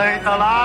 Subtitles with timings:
[0.00, 0.59] 可以走了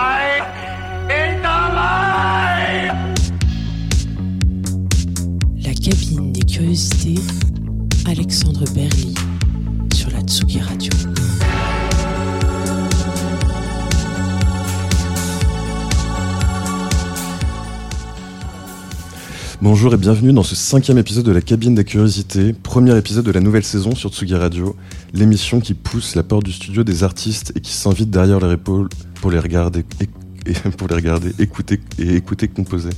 [19.78, 23.32] Bonjour et bienvenue dans ce cinquième épisode de la cabine des curiosités, premier épisode de
[23.34, 24.74] la nouvelle saison sur Tsugi Radio,
[25.14, 28.88] l'émission qui pousse la porte du studio des artistes et qui s'invite derrière leur épaule
[29.16, 32.92] pour les regarder, et, pour les regarder, écouter et écouter composer.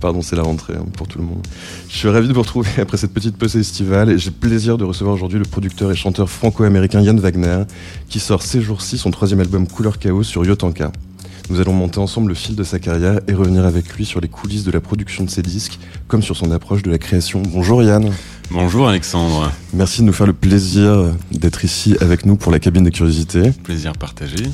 [0.00, 1.46] Pardon, c'est la rentrée hein, pour tout le monde.
[1.88, 4.76] Je suis ravi de vous retrouver après cette petite pause estivale et j'ai le plaisir
[4.76, 7.62] de recevoir aujourd'hui le producteur et chanteur franco-américain Yann Wagner
[8.10, 10.92] qui sort ces jours-ci son troisième album Couleur Chaos sur Yotanka.
[11.50, 14.28] Nous allons monter ensemble le fil de sa carrière et revenir avec lui sur les
[14.28, 17.42] coulisses de la production de ses disques, comme sur son approche de la création.
[17.42, 18.12] Bonjour Yann.
[18.50, 19.50] Bonjour Alexandre.
[19.72, 23.52] Merci de nous faire le plaisir d'être ici avec nous pour la cabine de curiosité.
[23.64, 24.44] Plaisir partagé.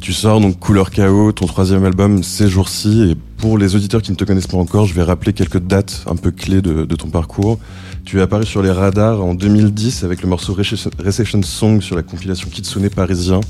[0.00, 3.10] Tu sors donc Couleur Chaos, ton troisième album ces jours-ci.
[3.10, 6.04] Et pour les auditeurs qui ne te connaissent pas encore, je vais rappeler quelques dates
[6.06, 7.58] un peu clés de, de ton parcours.
[8.04, 12.04] Tu es apparu sur les radars en 2010 avec le morceau Recession Song sur la
[12.04, 13.40] compilation Kitsune parisien.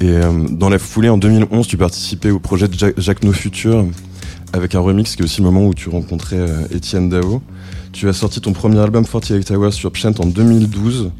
[0.00, 3.86] Et euh, dans la foulée, en 2011, tu participais au projet de Jacques, No Future
[4.52, 7.42] avec un remix qui est aussi le moment où tu rencontrais euh, Étienne Dao.
[7.92, 11.10] Tu as sorti ton premier album 48 Hours sur Pchent en 2012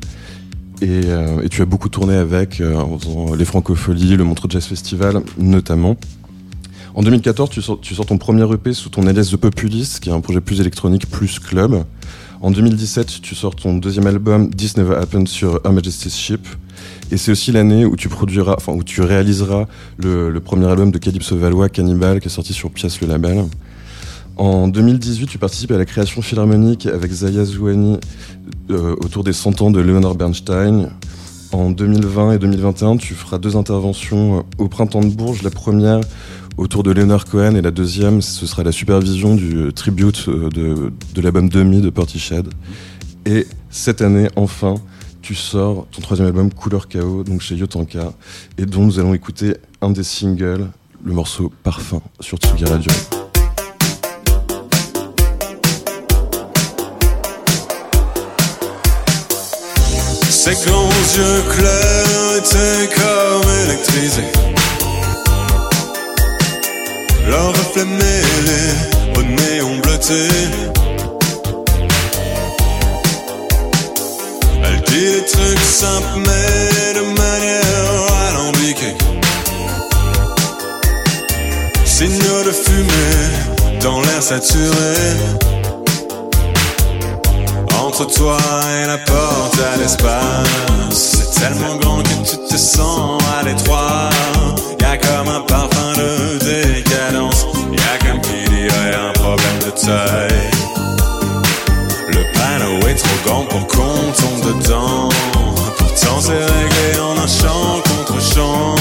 [0.83, 2.85] et, euh, et, tu as beaucoup tourné avec euh,
[3.37, 5.97] les Francopholies, le Montreux Jazz Festival notamment.
[6.95, 10.09] En 2014, tu sors, tu sors ton premier EP sous ton alias The Populist, qui
[10.09, 11.85] est un projet plus électronique, plus club.
[12.41, 16.47] En 2017, tu sors ton deuxième album This Never Happened sur Her Majesty's Ship.
[17.13, 19.67] Et c'est aussi l'année où tu produiras, enfin où tu réaliseras
[19.99, 23.45] le, premier album de Calypso Valois, Cannibal, qui est sorti sur Pièce le label.
[24.37, 27.99] En 2018, tu participes à la création philharmonique avec Zaya Zouani
[28.71, 30.91] euh, autour des 100 ans de Leonard Bernstein.
[31.53, 35.43] En 2020 et 2021, tu feras deux interventions au Printemps de Bourges.
[35.43, 36.01] La première
[36.59, 41.21] autour de Leonard Cohen et la deuxième, ce sera la supervision du tribute de, de
[41.21, 42.49] l'album Demi de Portiched.
[43.27, 44.75] Et cette année, enfin,
[45.27, 48.13] tu sors ton troisième album Couleur Chaos, donc chez Yotanka,
[48.59, 50.69] et dont nous allons écouter un des singles,
[51.05, 52.93] le morceau Parfum sur Tsugi Radio.
[60.31, 64.23] Ses grands yeux clairs étaient comme électrisés.
[67.29, 70.76] Leur reflet mêlé au néon bleuté.
[74.97, 78.97] Dit des trucs simples mais de manière alambiquée.
[81.85, 84.95] Signe de fumée dans l'air saturé.
[87.79, 88.39] Entre toi
[88.81, 90.49] et la porte à l'espace,
[90.93, 94.09] c'est tellement grand que tu te sens à l'étroit.
[94.81, 100.51] Y'a comme un parfum de décadence, y'a comme qui dirait un problème de taille.
[102.09, 104.86] Le panneau est trop grand pour qu'on tombe dedans.
[106.27, 108.75] C'est réglé en un chant contre chant.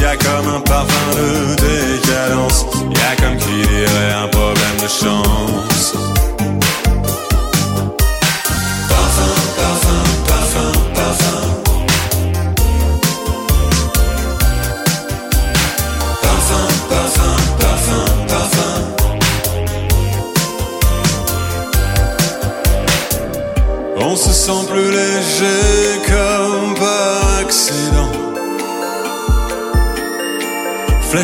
[0.00, 5.67] Y'a comme un parfum de décadence, y'a comme qui dirait un problème de chance.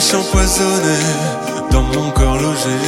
[0.05, 1.07] Flèche empoisonnée
[1.71, 2.79] dans mon corps logé.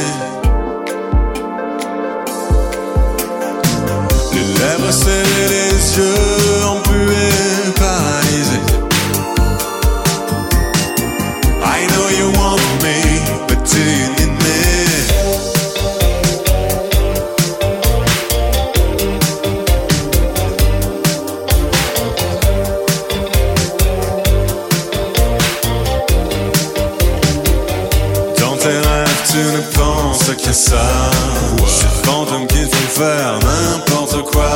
[4.33, 7.36] Les lèvres scellées, les yeux embués,
[32.99, 34.49] n'importe quoi.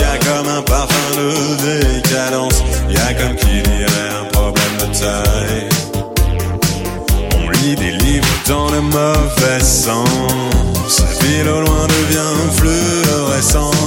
[0.00, 2.62] Y'a comme un parfum de décadence.
[2.88, 5.68] Y'a comme qui dirait un problème de taille.
[7.36, 11.00] On lit des livres dans le mauvais sens.
[11.00, 13.78] La ville au loin devient fluorescente.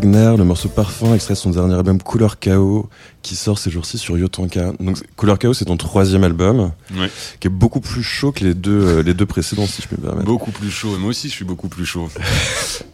[0.00, 2.88] Wagner, le morceau Parfum, extrait de son dernier album Couleur Chaos,
[3.20, 4.72] qui sort ces jours-ci sur Yotanka.
[4.80, 7.10] Donc Couleur Chaos, c'est ton troisième album, Ouais.
[7.38, 9.96] qui est beaucoup plus chaud que les deux, euh, les deux précédents, si je peux
[9.96, 10.24] me permettre.
[10.24, 10.94] Beaucoup plus chaud.
[10.94, 12.08] Et moi aussi, je suis beaucoup plus chaud.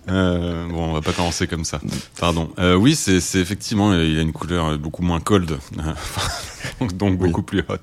[0.08, 1.80] Euh, bon, on va pas commencer comme ça.
[2.20, 2.48] Pardon.
[2.60, 5.58] Euh, oui, c'est c'est effectivement, il a une couleur beaucoup moins cold,
[6.80, 7.28] donc, donc Oui.
[7.28, 7.76] beaucoup plus hot.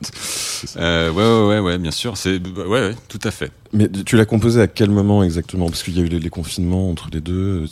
[0.78, 2.16] Euh, ouais, ouais, ouais, ouais, bien sûr.
[2.18, 3.52] C'est ouais, ouais, tout à fait.
[3.74, 5.68] Mais tu l'as composé à quel moment exactement?
[5.68, 7.64] Parce qu'il y a eu les, les confinements entre les deux.
[7.64, 7.68] euh,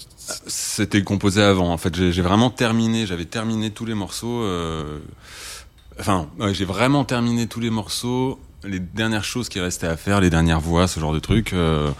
[0.47, 1.71] C'était composé avant.
[1.71, 3.05] En fait, j'ai j'ai vraiment terminé.
[3.05, 4.41] J'avais terminé tous les morceaux.
[4.43, 4.99] euh,
[5.99, 8.39] Enfin, ouais, j'ai vraiment terminé tous les morceaux.
[8.63, 11.53] Les dernières choses qui restaient à faire, les dernières voix, ce genre de trucs.
[11.53, 11.91] euh,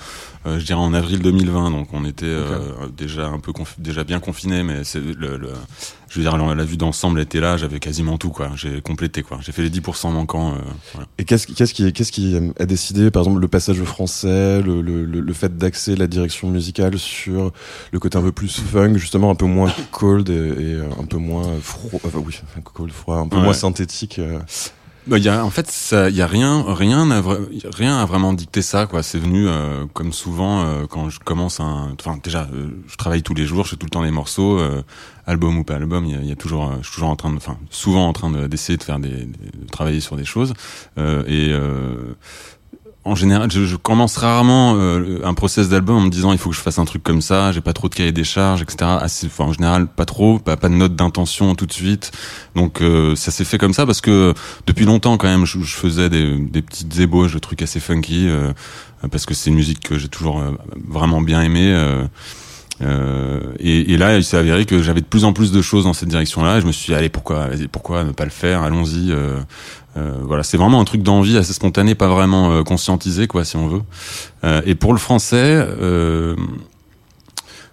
[0.46, 1.72] euh, je dirais en avril 2020.
[1.72, 5.54] Donc, on était euh, déjà un peu confi- déjà bien confinés, mais c'est le, le-
[6.10, 7.56] je veux dire, la vue d'ensemble était là.
[7.58, 8.52] J'avais quasiment tout, quoi.
[8.56, 9.40] J'ai complété, quoi.
[9.42, 10.54] J'ai fait les 10% manquants.
[10.54, 10.58] euh,
[10.94, 11.08] voilà.
[11.18, 13.86] Et qu'est-ce qui, qu'est-ce qui, qu'est-ce qui euh, a décidé, par exemple, le passage au
[13.86, 17.52] français, le, le, le, le fait d'axer la direction musicale sur
[17.92, 21.18] le côté un peu plus funk, justement un peu moins cold et, et, un peu
[21.18, 23.44] moins froid, enfin oui, cold, froid, un peu Ouais.
[23.44, 24.20] moins synthétique.
[25.07, 27.07] Bah, y a, en fait, ça, y a rien, rien
[27.75, 29.01] rien à vraiment dicter ça, quoi.
[29.01, 31.95] C'est venu euh, comme souvent euh, quand je commence un.
[32.00, 34.59] Enfin, déjà, euh, je travaille tous les jours, je fais tout le temps des morceaux,
[34.59, 34.83] euh,
[35.25, 36.06] album ou pas album.
[36.06, 38.13] Il y y a toujours, euh, je suis toujours en train de, enfin, souvent en
[38.13, 40.53] train de- d'essayer de faire des, de travailler sur des choses.
[41.00, 41.50] Euh, et
[43.03, 46.51] en général, je, je commence rarement euh, un process d'album en me disant il faut
[46.51, 48.92] que je fasse un truc comme ça, j'ai pas trop de cahier des charges, etc.
[49.39, 52.12] En général, pas trop, pas, pas de note d'intention tout de suite.
[52.56, 54.36] Donc euh, ça s'est fait comme ça parce que
[54.68, 58.27] depuis longtemps quand même, je, je faisais des, des petites ébauches de trucs assez funky
[58.27, 58.51] euh,
[59.12, 60.51] parce que c'est une musique que j'ai toujours euh,
[60.88, 61.74] vraiment bien aimée.
[62.82, 65.84] Euh, et, et là, il s'est avéré que j'avais de plus en plus de choses
[65.84, 66.60] dans cette direction-là.
[66.60, 68.62] Je me suis dit, allez, pourquoi, pourquoi ne pas le faire?
[68.62, 69.12] Allons-y.
[69.12, 69.40] euh,
[69.98, 73.58] euh, voilà, c'est vraiment un truc d'envie assez spontané, pas vraiment euh, conscientisé, quoi, si
[73.58, 73.82] on veut.
[74.44, 76.36] Euh, et pour le français, euh,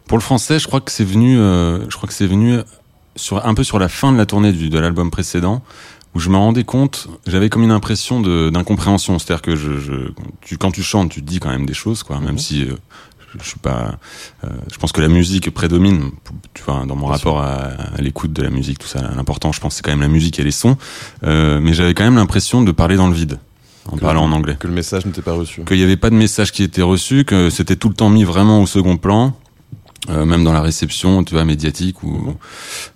[0.09, 2.59] pour le français, je crois que c'est venu, euh, je crois que c'est venu
[3.15, 5.63] sur un peu sur la fin de la tournée du, de l'album précédent,
[6.15, 9.93] où je me rendais compte, j'avais comme une impression de d'incompréhension, c'est-à-dire que je, je
[10.41, 12.75] tu, quand tu chantes, tu dis quand même des choses, quoi, même si euh,
[13.41, 13.99] je, suis pas,
[14.45, 16.11] euh, je pense que la musique prédomine,
[16.55, 17.55] tu vois, dans mon rapport à,
[17.97, 20.39] à l'écoute de la musique, tout ça, l'important, je pense, c'est quand même la musique
[20.39, 20.77] et les sons,
[21.25, 23.39] euh, mais j'avais quand même l'impression de parler dans le vide,
[23.87, 24.57] en Que- parlant en anglais.
[24.59, 25.63] Que le message n'était pas reçu.
[25.65, 28.25] qu'il n'y avait pas de message qui était reçu, que c'était tout le temps mis
[28.25, 29.37] vraiment au second plan,
[30.11, 32.35] euh, même dans la réception, tu vois, médiatique, ou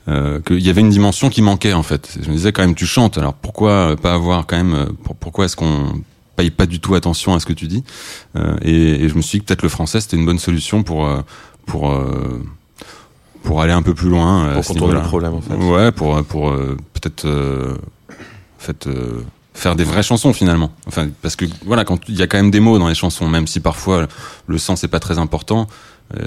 [0.09, 2.17] euh, qu'il y avait une dimension qui manquait en fait.
[2.23, 5.45] Je me disais quand même, tu chantes, alors pourquoi pas avoir quand même, pour- pourquoi
[5.47, 6.01] est-ce qu'on
[6.43, 7.85] paye pas du tout attention à ce que tu dis
[8.37, 10.83] Euh, et, et je me suis dit que peut-être le français c'était une bonne solution
[10.83, 11.21] pour euh,
[11.67, 12.43] pour euh,
[13.43, 15.55] pour aller un peu plus loin Pour contourner le problème, en fait.
[15.55, 16.53] Ouais, pour pour
[16.95, 18.89] peut-être en fait
[19.55, 20.71] faire des vraies chansons finalement.
[20.87, 23.29] Enfin parce que voilà quand il y a quand même des mots dans les chansons,
[23.29, 24.07] même si parfois
[24.47, 25.67] le sens est pas très important,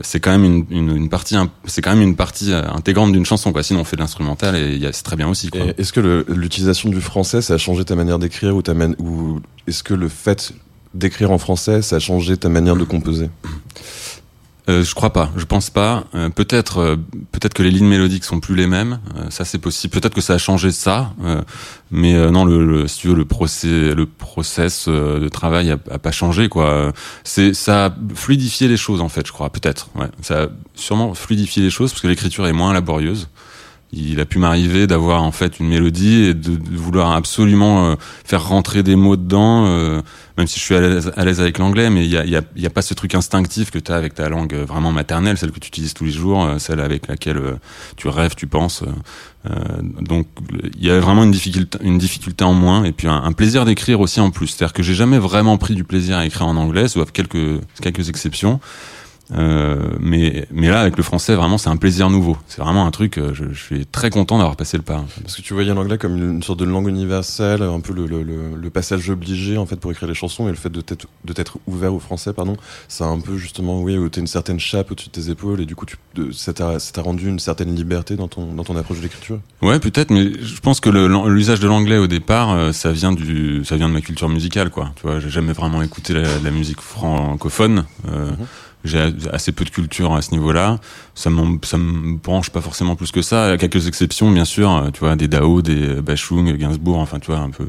[0.02, 3.52] c'est quand même une, une, partie c'est quand même une partie euh, intégrante d'une chanson
[3.52, 3.64] quoi.
[3.64, 7.42] Sinon on fait de l'instrumental et c'est très bien aussi Est-ce que l'utilisation du français,
[7.42, 8.62] ça a changé ta manière d'écrire ou
[9.00, 10.54] ou est-ce que le fait
[10.94, 13.30] d'écrire en français, ça a changé ta manière de composer?
[14.68, 16.06] Euh, je crois pas, je pense pas.
[16.16, 16.96] Euh, peut-être, euh,
[17.32, 19.00] peut-être que les lignes mélodiques sont plus les mêmes.
[19.16, 19.94] Euh, ça c'est possible.
[19.94, 21.42] Peut-être que ça a changé ça, euh,
[21.92, 25.78] mais euh, non, le, le, si tu veux, le procès, le process de travail a,
[25.92, 26.92] a pas changé quoi.
[27.24, 29.52] C'est, ça a fluidifié les choses en fait, je crois.
[29.52, 30.08] Peut-être, ouais.
[30.22, 33.30] Ça a sûrement fluidifié les choses parce que l'écriture est moins laborieuse.
[33.92, 38.46] Il a pu m'arriver d'avoir en fait une mélodie et de, vouloir absolument euh, faire
[38.46, 40.02] rentrer des mots dedans, euh,
[40.38, 42.82] même si je suis à l'aise avec l'anglais, mais il y a, y, a, pas
[42.82, 45.68] ce truc instinctif que tu as avec ta langue euh, vraiment maternelle, celle que tu
[45.68, 47.42] utilises tous les jours, celle avec laquelle
[47.96, 48.84] tu rêves, tu penses.
[50.02, 50.28] donc
[50.78, 53.64] il y a vraiment une difficulté, une difficulté en moins et puis un, un plaisir
[53.64, 54.48] d'écrire aussi en plus.
[54.48, 58.10] C'est-à-dire que j'ai jamais vraiment pris du plaisir à écrire en anglais, sauf quelques quelques
[58.10, 58.60] exceptions.
[59.32, 62.38] Euh, mais mais là avec le français vraiment c'est un plaisir nouveau.
[62.48, 63.18] C'est vraiment un truc.
[63.18, 64.98] euh, Je, je suis très content d'avoir passé le pas.
[64.98, 65.22] en fait.
[65.22, 68.22] Parce que tu voyais l'anglais comme une sorte de langue universelle, un peu le, le,
[68.24, 71.08] le, le passage obligé en fait pour écrire les chansons et le fait de t'être
[71.24, 72.56] de t'être ouvert au français, pardon,
[72.88, 75.60] ça a un peu justement, oui, où t'as une certaine chape au-dessus de tes épaules
[75.62, 75.98] et du coup tu,
[76.34, 79.40] ça t'a rendu une certaine liberté dans ton dans ton approche de l'écriture.
[79.62, 80.90] Ouais, peut-être, mais je pense que
[81.28, 84.70] l'usage de l'anglais au départ, euh, ça vient du, ça vient de ma culture musicale,
[84.70, 84.92] quoi.
[84.96, 87.86] Tu vois, j'ai jamais vraiment écouté la, la musique francophone.
[88.08, 88.46] Euh, Mhm.
[88.86, 90.80] J'ai assez peu de culture à ce niveau-là.
[91.16, 93.58] Ça m'en- ça me branche pas forcément plus que ça.
[93.58, 94.72] Quelques exceptions, bien sûr.
[94.72, 97.68] euh, Tu vois, des Dao, des Bachung, Gainsbourg, enfin, tu vois, un peu.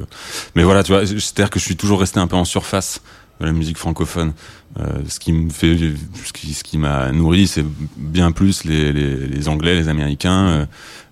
[0.55, 3.01] Mais voilà, tu vois, c'est-à-dire que je suis toujours resté un peu en surface
[3.41, 4.33] de la musique francophone.
[4.79, 5.77] Euh, ce qui me fait,
[6.25, 7.65] ce qui, ce qui m'a nourri, c'est
[7.97, 10.47] bien plus les, les, les Anglais, les Américains.
[10.49, 10.67] euh,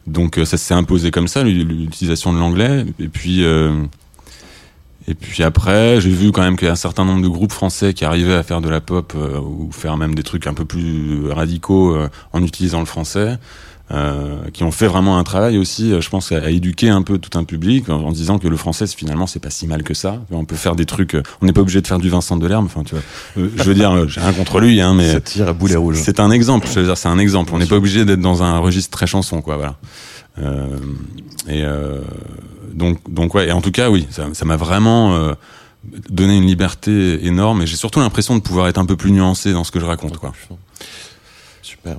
[0.06, 2.84] donc euh, ça s'est imposé comme ça, l'u- l'utilisation de l'anglais.
[2.98, 3.72] Et puis, euh,
[5.06, 7.52] Et puis après, j'ai vu quand même qu'il y a un certain nombre de groupes
[7.52, 10.54] français qui arrivaient à faire de la pop euh, ou faire même des trucs un
[10.54, 13.38] peu plus radicaux euh, en utilisant le français.
[13.90, 17.02] Euh, qui ont fait vraiment un travail aussi, euh, je pense, à, à éduquer un
[17.02, 19.82] peu tout un public en, en disant que le français finalement c'est pas si mal
[19.82, 20.22] que ça.
[20.30, 22.64] On peut faire des trucs, euh, on n'est pas obligé de faire du Vincent Delerme.
[22.64, 23.04] Enfin, tu vois,
[23.36, 25.76] Euh, je veux dire, euh, j'ai rien contre lui, hein, mais Ça tire à boulet
[25.76, 26.00] rouge.
[26.02, 26.66] c'est un exemple.
[26.66, 27.50] Je veux dire, c'est un exemple.
[27.54, 29.56] On n'est pas obligé d'être dans un registre très chanson, quoi.
[29.56, 29.76] Voilà.
[30.38, 30.78] Euh,
[31.48, 32.00] et euh,
[32.72, 33.48] donc, donc ouais.
[33.48, 35.32] Et en tout cas, oui, ça m'a vraiment euh,
[36.10, 37.62] donné une liberté énorme.
[37.62, 39.84] Et j'ai surtout l'impression de pouvoir être un peu plus nuancé dans ce que je
[39.84, 40.32] raconte, quoi.
[41.62, 41.96] Super.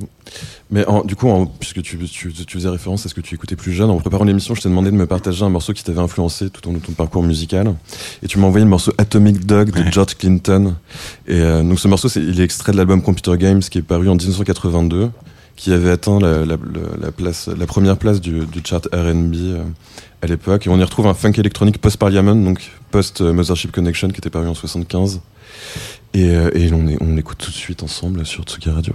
[0.69, 3.35] Mais en- du coup, en- puisque tu, tu, tu faisais référence à ce que tu
[3.35, 5.83] écoutais plus jeune, en préparant l'émission, je t'ai demandé de me partager un morceau qui
[5.83, 7.73] t'avait influencé tout au long de ton parcours musical.
[8.21, 9.91] Et tu m'as envoyé le morceau Atomic Dog de Ouais.
[9.91, 10.75] George Clinton.
[11.27, 14.09] Et euh, donc ce morceau, il est extrait de l'album Computer Games qui est paru
[14.09, 15.09] en 1982,
[15.55, 19.35] qui avait atteint la, la, la- la place, la première place du, du chart R&B
[19.35, 19.63] euh,
[20.21, 20.67] à l'époque.
[20.67, 24.53] Et on y retrouve un funk électronique post-Parliament, donc post-Mothership Connection, qui était paru en
[24.53, 25.21] 75.
[26.13, 28.93] Et, euh, et on, est, on l'écoute tout de suite ensemble sur Tsugi Radio.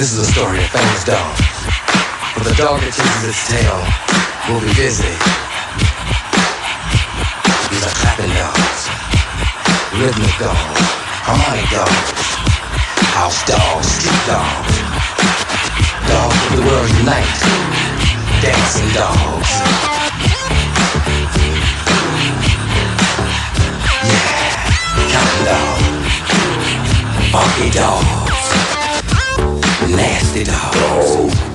[0.00, 1.36] This is a story of famous dog.
[2.32, 3.76] But the dog that chases its tail
[4.48, 5.12] will be busy.
[7.68, 8.88] These are clapping dogs,
[10.00, 10.80] rhythmic dogs,
[11.20, 12.16] harmonic dogs,
[13.12, 14.72] house dogs, street dogs,
[16.08, 17.36] dogs of the world unite,
[18.40, 19.52] dancing dogs.
[24.08, 24.64] Yeah,
[25.12, 25.92] counting dogs,
[27.36, 28.19] funky dogs
[29.90, 31.49] nasty dogs.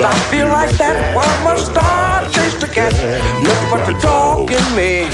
[0.00, 1.16] I feel like that?
[1.16, 2.94] Why must I chase the cat?
[3.42, 5.10] Nothing but the dog in me.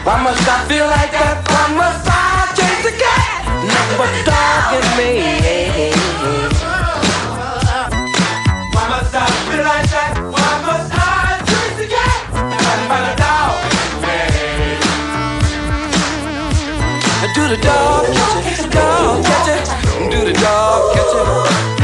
[0.00, 1.44] Why must I feel like that?
[1.44, 3.44] Why must I chase the cat?
[3.68, 5.12] Nothing but the dog in me.
[8.72, 10.16] Why must I feel like that?
[10.32, 12.32] Why must I chase the cat?
[12.32, 13.66] Nothing but the dog
[17.34, 21.75] Do the dog catch it, dog catch it, do the dog Oh.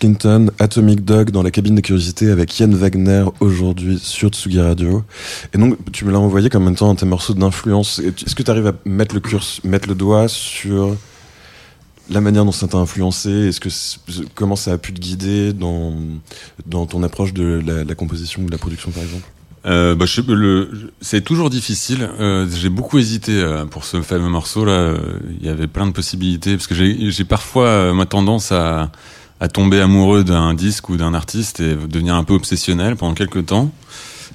[0.00, 5.04] Clinton, Atomic Dog dans la cabine des curiosités avec Yann Wagner aujourd'hui sur Tsugi Radio.
[5.52, 7.98] Et donc, tu me l'as envoyé comme un de tes morceaux d'influence.
[7.98, 10.96] Est-ce que tu arrives à mettre le curse, mettre le doigt sur
[12.08, 13.30] la manière dont ça t'a influencé?
[13.30, 13.68] Est-ce que
[14.34, 15.94] comment ça a pu te guider dans
[16.66, 19.28] dans ton approche de la, composition ou de la production, par exemple?
[19.66, 20.06] Euh, bah,
[21.02, 22.08] c'est toujours difficile.
[22.18, 24.94] Euh, j'ai beaucoup hésité euh, pour ce fameux morceau là.
[25.38, 28.90] Il y avait plein de possibilités parce que j'ai, parfois ma tendance à,
[29.40, 33.46] à tomber amoureux d'un disque ou d'un artiste et devenir un peu obsessionnel pendant quelques
[33.46, 33.70] temps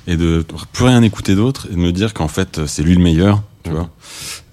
[0.07, 3.03] et de plus rien écouter d'autre et de me dire qu'en fait c'est lui le
[3.03, 3.41] meilleur.
[3.63, 3.89] Tu vois.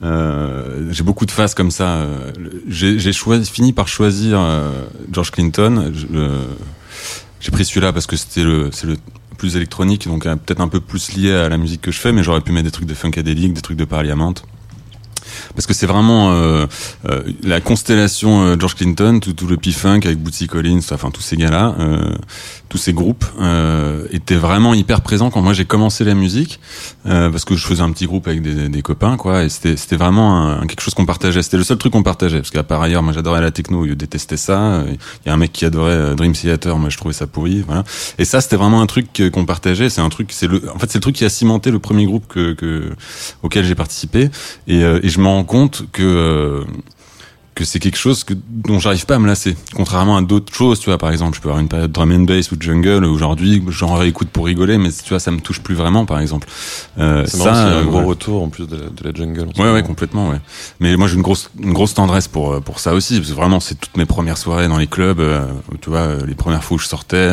[0.02, 1.96] Euh, j'ai beaucoup de phases comme ça.
[1.96, 2.32] Euh,
[2.66, 3.12] J'ai,
[3.44, 5.92] fini par choisir euh, George Clinton.
[7.40, 8.96] J'ai pris celui-là parce que c'était le, c'est le
[9.42, 12.12] plus électronique, donc euh, peut-être un peu plus lié à la musique que je fais,
[12.12, 14.34] mais j'aurais pu mettre des trucs de Funkadelic, des trucs de Parliament.
[15.54, 16.66] Parce que c'est vraiment euh,
[17.08, 21.22] euh, la constellation euh, George Clinton, tout, tout le P-Funk avec Bootsy Collins, enfin tous
[21.22, 22.14] ces gars-là, euh,
[22.68, 26.58] tous ces groupes euh, étaient vraiment hyper présents quand moi j'ai commencé la musique,
[27.06, 29.76] euh, parce que je faisais un petit groupe avec des, des copains, quoi, et c'était
[29.76, 31.42] c'était vraiment un- quelque chose qu'on partageait.
[31.42, 33.92] C'était le seul truc qu'on partageait, parce qu'à part ailleurs, moi j'adorais la techno, je
[33.94, 34.84] détestais ça.
[34.88, 37.84] Il y a un mec qui adorait Dream Theater, moi je trouvais ça pourri, voilà.
[38.18, 39.90] Et ça c'était vraiment un truc qu'on partageait.
[39.90, 42.06] C'est un truc, c'est le, en fait c'est le truc qui a cimenté le premier
[42.06, 42.90] groupe que, que
[43.42, 44.30] auquel j'ai participé,
[44.66, 46.64] et, et je me rends compte que euh,
[47.54, 49.56] que c'est quelque chose que, dont j'arrive pas à me lasser.
[49.74, 52.20] Contrairement à d'autres choses, tu vois, par exemple, je peux avoir une période drum and
[52.20, 55.74] bass ou jungle, aujourd'hui, j'en réécoute pour rigoler, mais tu vois, ça me touche plus
[55.74, 56.48] vraiment, par exemple.
[56.98, 58.04] Euh, C'est marrant, il y a euh, un gros ouais.
[58.06, 59.40] retour en plus de la, de la jungle.
[59.40, 59.72] Ouais, moment.
[59.74, 60.40] ouais, complètement, ouais.
[60.80, 63.34] Mais moi, j'ai une grosse, une grosse tendresse pour euh, pour ça aussi, parce que
[63.34, 65.46] vraiment, c'est toutes mes premières soirées dans les clubs, euh,
[65.82, 67.28] tu vois, les premières fois où je sortais,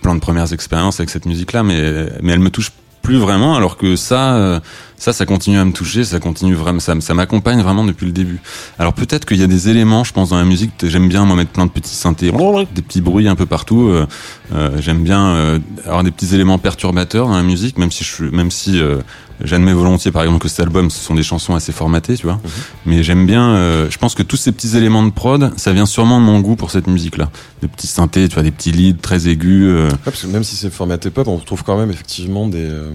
[0.00, 2.72] plein de premières expériences avec cette musique-là, mais mais elle me touche
[3.04, 4.60] plus vraiment, alors que ça, euh,
[4.96, 8.12] ça, ça continue à me toucher, ça continue vraiment, ça, ça m'accompagne vraiment depuis le
[8.12, 8.40] début.
[8.78, 11.36] Alors peut-être qu'il y a des éléments, je pense, dans la musique, j'aime bien moi
[11.36, 12.32] mettre plein de petits synthés,
[12.74, 13.88] des petits bruits un peu partout.
[13.90, 14.06] euh,
[14.54, 18.24] euh, j'aime bien euh, avoir des petits éléments perturbateurs dans la musique, même si je,
[18.24, 18.98] même si euh,
[19.42, 22.40] j'admets volontiers, par exemple, que cet album, ce sont des chansons assez formatées, tu vois.
[22.86, 23.50] Mais j'aime bien.
[23.54, 26.40] euh, je pense que tous ces petits éléments de prod, ça vient sûrement de mon
[26.40, 27.30] goût pour cette musique-là.
[27.62, 29.64] Des petits synthés, tu vois, des petits leads très aigus.
[29.68, 32.58] euh, Ouais, parce que même si c'est formaté pop, on retrouve quand même effectivement des,
[32.64, 32.90] euh,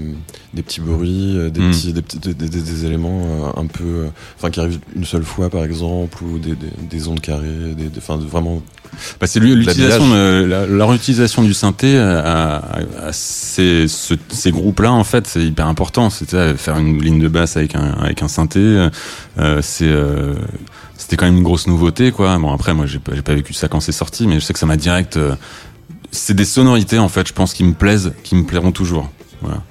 [0.54, 1.72] des petits bruits, euh, des, Mm.
[1.72, 5.50] petits, des, petits, des, des- des éléments un peu, enfin qui arrivent une seule fois
[5.50, 8.62] par exemple, ou des, des, des ondes carrées, des, des- enfin vraiment.
[9.20, 10.14] Bah, c'est l'utilisation,
[10.48, 12.20] la, leur utilisation du synthé à,
[12.58, 16.10] à- à ces, ce- ces groupes-là, en fait, c'est hyper important.
[16.10, 18.60] C'était faire une ligne de basse avec un, avec un synthé,
[19.40, 20.34] euh, c'est euh,
[20.98, 22.38] c'était quand même une grosse nouveauté, quoi.
[22.38, 24.54] Bon, après, moi, j'ai pas, j'ai pas vécu ça quand c'est sorti, mais je sais
[24.54, 25.18] que ça m'a direct.
[25.18, 25.36] euh,
[26.12, 29.10] c'est des sonorités, en fait, je pense, qui me plaisent, qui me plairont toujours.
[29.42, 29.62] Voilà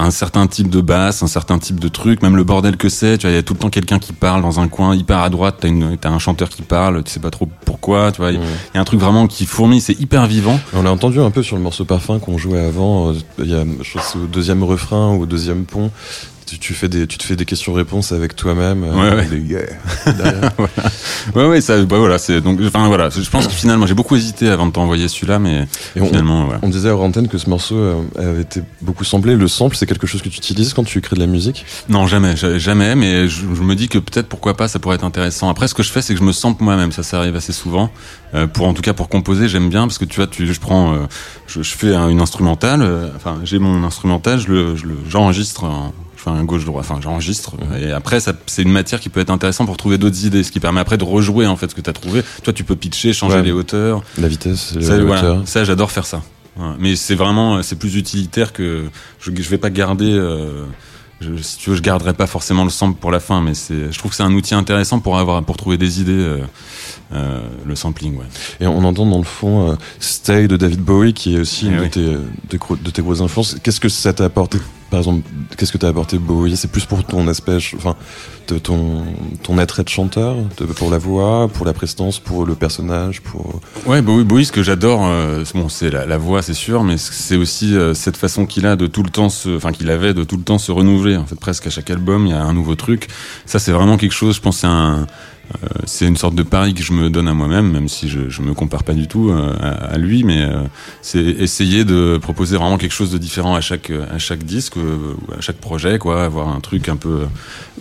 [0.00, 3.18] un certain type de basse, un certain type de truc, même le bordel que c'est,
[3.18, 5.18] tu vois, il y a tout le temps quelqu'un qui parle dans un coin hyper
[5.18, 8.18] à droite, t'as une, t'as un chanteur qui parle, tu sais pas trop pourquoi, tu
[8.18, 10.58] vois, il y a un truc vraiment qui fourmille, c'est hyper vivant.
[10.74, 13.10] On l'a entendu un peu sur le morceau Parfum qu'on jouait avant.
[13.10, 15.90] euh, Il y a, je c'est au deuxième refrain ou au deuxième pont.
[16.48, 18.82] Tu, tu fais des, tu te fais des questions-réponses avec toi-même.
[18.84, 19.26] euh, Ouais, ouais.
[19.26, 19.60] des yeah
[20.06, 20.52] derrière.
[21.34, 24.16] Ouais, ouais, ça, bah voilà, c'est donc, enfin voilà, je pense que finalement, j'ai beaucoup
[24.16, 26.60] hésité avant de t'envoyer celui-là, mais Et on, finalement, voilà.
[26.62, 29.36] on disait à antenne que ce morceau euh, avait été beaucoup samplé.
[29.36, 31.66] Le sample, c'est quelque chose que tu utilises quand tu crées de la musique?
[31.90, 34.96] Non, jamais, ja- jamais, mais je, je me dis que peut-être pourquoi pas, ça pourrait
[34.96, 35.50] être intéressant.
[35.50, 37.52] Après, ce que je fais, c'est que je me sample moi-même, ça, ça arrive assez
[37.52, 37.90] souvent.
[38.34, 40.60] Euh, pour en tout cas pour composer, j'aime bien parce que tu vois, tu, je
[40.60, 40.98] prends, euh,
[41.46, 45.64] je, je fais un- une instrumentale, enfin, j'ai mon instrumental, je le, je le- j'enregistre.
[45.64, 49.08] en- je fais un gauche droit, enfin j'enregistre et après ça c'est une matière qui
[49.08, 51.70] peut être intéressante pour trouver d'autres idées, ce qui permet après de rejouer en fait
[51.70, 52.22] ce que tu as trouvé.
[52.42, 53.42] Toi tu peux pitcher, changer Ouais.
[53.42, 55.42] les hauteurs, La vitesse, la ça, voilà, hauteur.
[55.48, 56.22] ça, j'adore faire ça.
[56.58, 56.66] Ouais.
[56.80, 58.86] Mais c'est vraiment, c'est plus utilitaire que
[59.20, 60.10] je, je vais pas garder.
[60.12, 60.64] euh,
[61.20, 63.92] je, si tu veux, je garderai pas forcément le sample pour la fin, mais c'est,
[63.92, 66.12] je trouve que c'est un outil intéressant pour avoir, pour trouver des idées.
[66.12, 66.38] euh,
[67.12, 68.24] euh, le sampling, ouais.
[68.60, 71.74] Et on entend dans le fond euh, Stay de David Bowie, qui est aussi Eh
[71.74, 72.02] une de, tes,
[72.84, 73.56] de tes grosses influences.
[73.62, 74.58] Qu'est-ce que ça t'a apporté
[74.90, 76.56] Par exemple, qu'est-ce que t'as apporté Bowie?
[76.56, 77.94] C'est plus pour ton aspect, enfin,
[78.48, 79.04] de ton,
[79.42, 80.36] ton attrait de chanteur,
[80.76, 83.60] pour la voix, pour la prestance, pour le personnage, pour.
[83.86, 87.36] Ouais, Bowie, Bowie, ce que j'adore, euh, bon, c'est la, voix, c'est sûr, mais c'est
[87.36, 90.38] aussi euh, cette façon qu'il a de tout le temps enfin qu'il avait de tout
[90.38, 91.16] le temps se renouveler.
[91.16, 93.08] En fait, presque à chaque album, il y a un nouveau truc.
[93.44, 94.36] Ça, c'est vraiment quelque chose.
[94.36, 95.06] Je pense, c'est un,
[95.86, 98.42] c'est une sorte de pari que je me donne à moi-même, même si je, je
[98.42, 100.62] me compare pas du tout euh, à, à lui, mais euh,
[101.02, 105.14] c'est essayer de proposer vraiment quelque chose de différent à chaque à chaque disque, euh,
[105.26, 107.26] ou à chaque projet, quoi, avoir un truc un peu,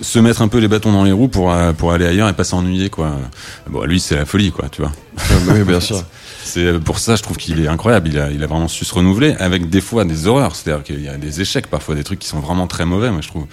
[0.02, 2.34] se mettre un peu les bâtons dans les roues pour euh, pour aller ailleurs et
[2.34, 3.18] pas s'ennuyer, quoi.
[3.70, 4.92] Bon, lui, c'est la folie, quoi, tu vois.
[5.54, 6.04] oui, bien sûr.
[6.48, 8.08] C'est pour ça, je trouve qu'il est incroyable.
[8.08, 10.56] Il a, il a vraiment su se renouveler avec des fois des horreurs.
[10.56, 13.22] C'est-à-dire qu'il y a des échecs, parfois des trucs qui sont vraiment très mauvais, moi
[13.22, 13.46] je trouve.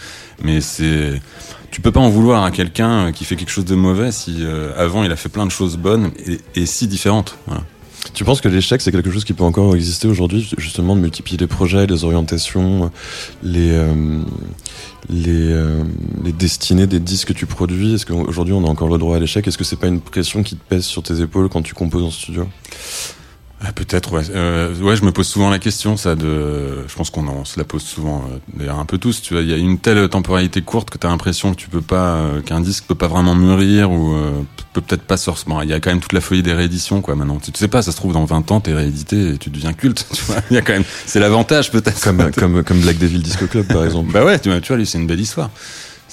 [0.43, 1.21] Mais c'est
[1.73, 4.37] tu peux pas en vouloir à quelqu'un euh, qui fait quelque chose de mauvais si
[4.43, 7.37] euh, avant il a fait plein de choses bonnes et, et si différentes.
[7.49, 7.65] Voilà.
[8.13, 11.39] Tu penses que l'échec, c'est quelque chose qui peut encore exister aujourd'hui, justement, de multiplier
[11.39, 12.91] les projets, les orientations,
[13.43, 14.23] les, euh,
[15.09, 15.83] les, euh,
[16.23, 17.95] les destinées des disques que tu produis?
[17.95, 19.47] Est-ce qu'aujourd'hui, on a encore le droit à l'échec?
[19.49, 22.05] Est-ce que c'est pas une pression qui te pèse sur tes épaules quand tu composes
[22.05, 22.47] en studio?
[23.67, 24.23] Ah, Peut-être, ouais.
[24.35, 26.87] Euh, ouais, je me pose souvent la question, ça, de.
[26.87, 29.23] Je pense qu'on en- se la pose souvent, euh, d'ailleurs un peu tous.
[29.23, 31.81] Tu vois, il y a une telle temporalité courte que t'as l'impression que tu peux
[31.81, 34.31] pas, euh, qu'un disque peut pas vraiment mûrir ou euh,
[34.75, 35.47] peut peut-être pas sortir.
[35.49, 37.15] Bon, il y a quand même toute la folie des rééditions, quoi.
[37.15, 39.49] Maintenant, tu, tu sais pas, ça se trouve dans 20 ans, t'es réédité et tu
[39.51, 40.07] deviens culte.
[40.13, 40.85] Tu vois, il y a quand même.
[41.07, 42.01] C'est l'avantage peut-être.
[42.03, 44.13] comme, comme, comme Black Devil Disco Club, par exemple.
[44.13, 45.51] Bah ouais, tu vois, tu vois, lui, c'est une belle histoire.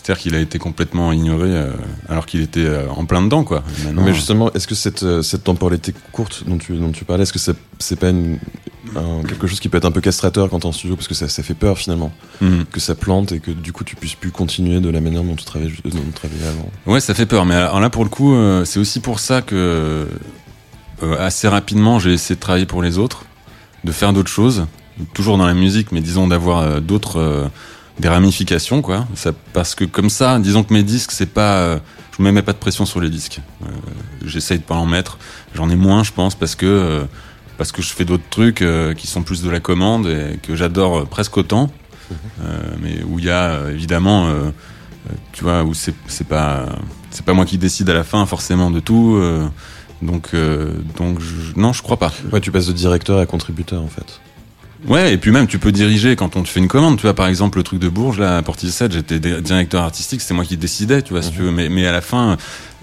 [0.04, 1.72] C'est-à-dire qu'il a été complètement ignoré euh,
[2.10, 3.64] alors qu'il était euh, en plein dedans, quoi.
[3.86, 7.22] Maintenant, Mais justement, est-ce que cette, euh, cette temporalité courte dont tu, dont tu parlais,
[7.24, 8.40] est-ce que c'est c'est pas une,
[8.96, 11.14] un- quelque chose qui peut être un peu castrateur quand t'es en studio Parce que
[11.14, 12.12] ça, ça fait peur finalement,
[12.42, 12.66] Mhm.
[12.72, 15.36] que ça plante et que du coup tu puisses plus continuer de la manière dont
[15.36, 16.70] tu travaillais, dont tu travaillais avant?
[16.88, 17.46] Ouais, ça fait peur.
[17.46, 20.08] Mais alors là, pour le coup, euh, c'est aussi pour ça que
[21.04, 23.26] euh, assez rapidement, j'ai essayé de travailler pour les autres,
[23.84, 24.66] de faire d'autres choses,
[25.14, 27.48] toujours dans la musique, mais disons d'avoir euh, d'autres euh,
[28.00, 29.08] des ramifications, quoi.
[29.16, 31.80] Ça, parce que comme ça, disons que mes disques, c'est pas, euh,
[32.18, 33.40] je me mets pas de pression sur les disques.
[33.64, 33.68] Euh,
[34.26, 35.18] J'essaye de pas en mettre.
[35.56, 37.04] J'en ai moins, je pense, parce que euh,
[37.58, 40.56] parce que je fais d'autres trucs euh, qui sont plus de la commande et que
[40.56, 41.72] j'adore euh, presque autant.
[42.44, 44.28] Euh, mais où il y a évidemment,
[45.32, 46.66] tu vois, où c'est c'est pas
[47.10, 49.16] c'est pas moi qui décide à la fin forcément de tout.
[49.16, 49.48] euh,
[50.02, 52.12] donc euh, donc je- non, je crois pas.
[52.34, 54.20] Ouais, tu passes de directeur à contributeur en fait.
[54.88, 56.98] Ouais, et puis même tu peux diriger quand on te fait une commande.
[56.98, 60.22] Tu vois, par exemple le truc de Bourges là, à Portishead, j'étais di- directeur artistique,
[60.22, 61.52] c'est moi qui décidais, tu vois, si tu veux.
[61.52, 62.36] Mais mais à la fin,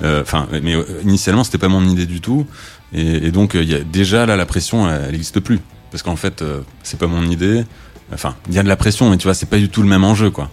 [0.05, 2.47] euh, enfin, mais euh, initialement c'était pas mon idée du tout.
[2.93, 5.59] Et, et donc euh, il y a déjà là la pression, elle, elle existe plus
[5.91, 7.65] parce qu'en fait euh, c'est pas mon idée.
[8.13, 9.89] Enfin, il y a de la pression, mais tu vois, c'est pas du tout le
[9.89, 10.51] même enjeu, quoi.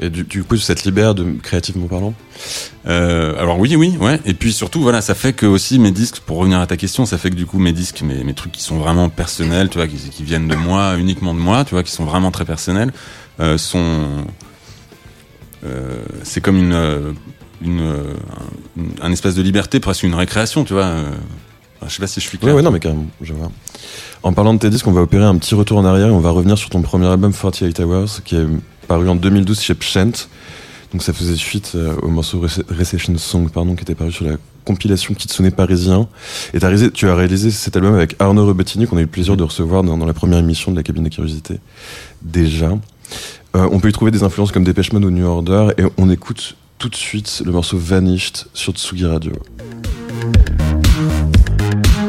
[0.00, 2.14] Et du, du coup, ça te de créativement parlant
[2.86, 4.20] Euh, alors oui, oui, ouais.
[4.24, 7.06] Et puis surtout, voilà, ça fait que aussi mes disques, pour revenir à ta question,
[7.06, 9.78] ça fait que du coup mes disques, mes, mes trucs qui sont vraiment personnels, tu
[9.78, 12.92] vois, qui, viennent de moi, uniquement de moi, tu vois, qui sont vraiment très personnels,
[13.40, 14.24] euh, sont,
[15.64, 17.12] euh, c'est comme euh,
[17.60, 20.94] une, un, un espace de liberté, presque une récréation, tu vois.
[21.88, 22.54] Je sais pas si je suis Ouais, clair.
[22.56, 23.50] ouais, non, mais carrément, je vois.
[24.22, 26.20] En parlant de tes disques, on va opérer un petit retour en arrière et on
[26.20, 28.46] va revenir sur ton premier album 48 Hours qui est
[28.88, 30.28] paru en 2012 chez Pshent.
[30.92, 34.24] Donc ça faisait suite euh, au morceau Rece- Recession Song, pardon, qui était paru sur
[34.24, 36.08] la compilation Kitsune Parisien.
[36.54, 39.08] Et t'as réalisé, tu as réalisé cet album avec Arnaud Rebettini qu'on a eu le
[39.10, 41.58] plaisir de recevoir dans, dans la première émission de la cabine de curiosité.
[42.22, 42.70] Déjà.
[43.56, 46.10] Euh, on peut y trouver des influences comme Dépêche Mode ou New Order et on
[46.10, 49.32] écoute tout de suite le morceau Vanished sur Tsugi Radio.
[51.66, 52.05] Thank you.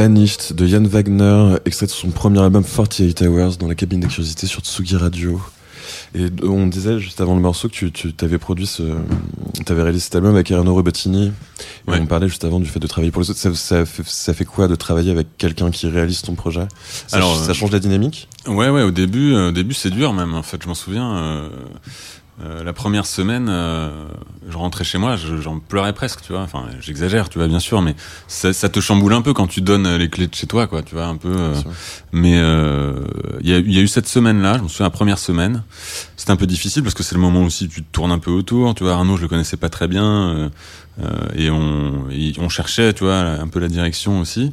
[0.00, 4.06] Vanished de Yann Wagner, extrait de son premier album 48 Hours dans la cabine des
[4.08, 5.38] curiosités sur Tsugi Radio.
[6.14, 8.82] Et on disait juste avant le morceau que tu, tu avais produit ce,
[9.66, 11.32] t'avais réalisé cet album avec Erno Robottini.
[11.86, 12.00] Et.
[12.00, 13.38] On parlait juste avant du fait de travailler pour les autres.
[13.38, 16.66] Ça, ça, fait, ça fait quoi de travailler avec quelqu'un qui réalise ton projet?
[17.06, 18.26] Ça, Alors, ça euh, change la dynamique?
[18.46, 20.34] Ouais, ouais, au début, euh, au début c'est dur même.
[20.34, 21.14] En fait, je m'en souviens.
[21.14, 21.48] euh,
[22.44, 23.90] euh, la première semaine, euh,
[24.48, 26.40] je rentrais chez moi, je- j'en pleurais presque, tu vois.
[26.42, 27.94] Enfin, j'exagère, tu vois, bien sûr, mais
[28.28, 30.82] ça, ça te chamboule un peu quand tu donnes les clés de chez toi, quoi,
[30.82, 31.28] tu vois, un peu.
[31.36, 31.54] euh,
[32.12, 33.04] mais euh,
[33.42, 35.62] il y, a, y a eu cette semaine-là, je me souviens la première semaine.
[36.16, 38.18] C'était un peu difficile parce que c'est le moment aussi où tu te tournes un
[38.18, 38.92] peu autour, tu vois.
[38.94, 40.48] Arnaud, je le connaissais pas très bien euh,
[41.02, 44.52] euh, et on, et on cherchait, tu vois, un peu la direction aussi.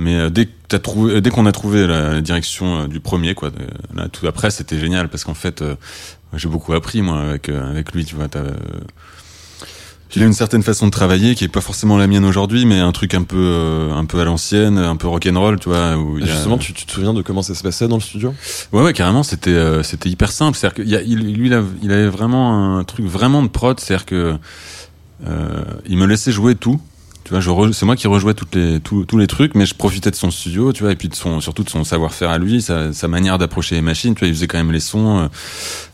[0.00, 3.00] Mais euh, dès que t'as trouvé, euh, dès qu'on a trouvé la, direction euh, du
[3.00, 3.50] premier, quoi,
[3.94, 5.74] là, tout après, c'était génial parce qu'en fait, euh,
[6.34, 8.28] j'ai beaucoup appris moi avec euh, avec lui, tu vois.
[8.28, 8.54] t'as, euh,
[10.16, 12.80] il a une certaine façon de travailler qui est pas forcément la mienne aujourd'hui, mais
[12.80, 15.96] un truc un peu euh, un peu à l'ancienne, un peu rock'n'roll, tu vois.
[15.96, 17.96] Où il y a- Justement, tu, tu te souviens de comment ça se passait dans
[17.96, 18.34] le studio?
[18.72, 20.56] Ouais, ouais, carrément, c'était euh, c'était hyper simple.
[20.56, 21.48] C'est-à-dire qu'il y a, il, lui,
[21.82, 24.36] il, avait vraiment un truc vraiment de prod, c'est-à-dire que
[25.28, 26.80] euh, il me laissait jouer tout.
[27.30, 30.10] Tu vois, c'est moi qui rejouais toutes les tous, tous les trucs, mais je profitais
[30.10, 32.60] de son studio, tu vois, et puis de son surtout de son savoir-faire à lui,
[32.60, 34.14] sa, sa manière d'approcher les machines.
[34.16, 35.26] Tu vois, il faisait quand même les sons, euh,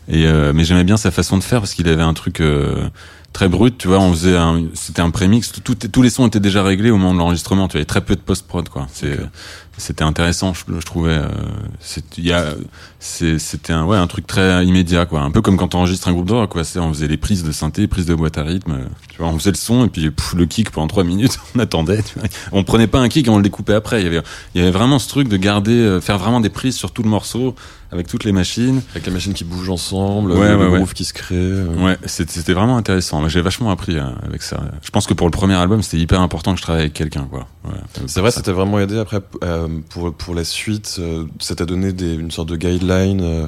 [0.07, 2.41] et euh, mais j'aimais bien sa façon de faire parce qu'il avait un truc.
[2.41, 2.89] euh,
[3.33, 4.35] très brut, tu vois, on faisait
[4.73, 7.67] c'était un prémix, tout, tout- tous les sons étaient déjà réglés au moment de l'enregistrement,
[7.67, 8.87] tu vois, il y avait très peu de post-prod, quoi.
[8.91, 9.19] C'est,
[9.77, 11.27] c'était intéressant, je, je trouvais, euh,
[11.79, 12.53] c'est, il y a,
[12.99, 15.21] c'est, c'était un, ouais, un truc très immédiat, quoi.
[15.21, 16.63] Un peu comme quand on enregistre un groupe de rock, quoi.
[16.63, 19.27] C'est, on faisait les prises de synthé, prises de boîte à rythme, euh, tu vois,
[19.27, 22.19] on faisait le son et puis pff, le kick pendant trois minutes, on attendait, tu
[22.19, 22.27] vois.
[22.51, 24.01] On prenait pas un kick et on le découpait après.
[24.01, 24.21] Il y avait,
[24.55, 27.03] il y avait vraiment ce truc de garder, euh, faire vraiment des prises sur tout
[27.03, 27.55] le morceau
[27.89, 28.81] avec toutes les machines.
[28.91, 30.85] Avec les machines qui bougent ensemble, Ouais, le ouais, ouais.
[30.93, 31.35] qui se crée.
[31.37, 31.67] euh.
[31.85, 33.27] Ouais, c'était c'était vraiment intéressant.
[33.29, 34.59] J'ai vachement appris avec ça.
[34.81, 37.25] Je pense que pour le premier album, c'était hyper important que je travaille avec quelqu'un,
[37.29, 37.47] quoi.
[37.65, 37.79] Ouais.
[38.07, 40.97] C'est vrai, ça t'a vraiment aidé après euh, pour pour la suite.
[40.99, 43.47] euh, ça t'a donné une sorte de guideline euh,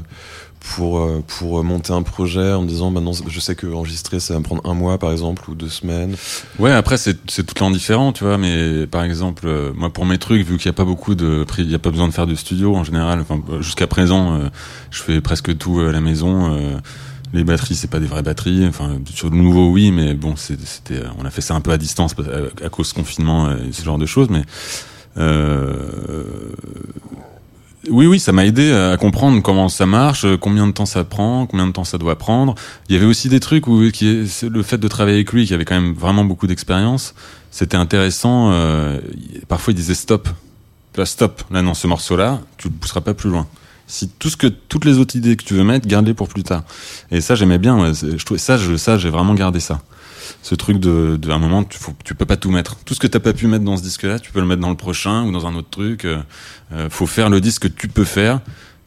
[0.76, 4.34] pour euh, pour monter un projet en me disant maintenant je sais que enregistrer ça
[4.34, 6.16] va me prendre un mois par exemple ou deux semaines.
[6.60, 8.38] Ouais, après c'est c'est tout le temps différent, tu vois.
[8.38, 11.46] Mais par exemple, euh, moi pour mes trucs, vu qu'il n'y a pas beaucoup de,
[11.60, 13.24] il y a pas besoin de faire de studio en général.
[13.50, 14.50] Euh, jusqu'à présent, euh,
[14.92, 16.54] je fais presque tout à la maison.
[16.54, 16.78] euh,
[17.32, 18.66] les batteries, c'est pas des vraies batteries.
[18.66, 21.78] Enfin, sur le nouveau, oui, mais bon, c'était, on a fait ça un peu à
[21.78, 24.30] distance à, à cause confinement et ce genre de choses.
[24.32, 24.99] Mais euh,
[27.90, 31.04] oui, oui, ça m'a aidé à comprendre comment ça marche, euh, combien de temps ça
[31.04, 32.56] prend, combien de temps ça doit prendre.
[32.88, 35.66] Il y avait aussi des trucs où le fait de travailler avec lui, qui avait
[35.66, 37.16] quand même vraiment beaucoup d'expérience.
[37.52, 38.52] C'était intéressant.
[38.52, 39.00] euh,
[39.48, 40.30] parfois, il disait stop.
[40.96, 41.44] Là, stop.
[41.52, 43.48] Là, dans ce morceau-là, tu ne pousseras pas plus loin.
[43.88, 46.44] Si tout ce que toutes les autres idées que tu veux mettre, garde-les pour plus
[46.44, 46.64] tard.
[47.10, 47.92] Et ça, j'aimais bien.
[47.94, 49.82] je ça, je, ça, j'ai vraiment gardé ça.
[50.42, 52.76] Ce truc de, de à un moment, tu, faut, tu peux pas tout mettre.
[52.86, 54.70] Tout ce que t'as pas pu mettre dans ce disque-là, tu peux le mettre dans
[54.70, 56.06] le prochain ou dans un autre truc.
[56.06, 56.22] Euh,
[56.72, 58.42] euh, faut faire le disque que tu peux faire,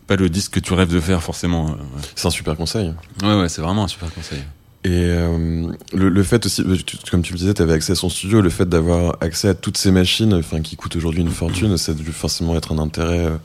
[0.07, 1.71] pas le disque que tu rêves de faire forcément.
[1.71, 1.75] euh,
[2.17, 2.93] C'est un super conseil.
[3.23, 4.43] Ouais, ouais, c'est vraiment un super conseil.
[4.85, 7.95] Et euh, le, le fait aussi, tu- comme tu le disais, tu avais accès à
[7.95, 11.31] son studio, le fait d'avoir accès à toutes ces machines, enfin qui coûtent aujourd'hui une
[11.31, 13.37] fortune, ça a dû forcément être un intérêt euh,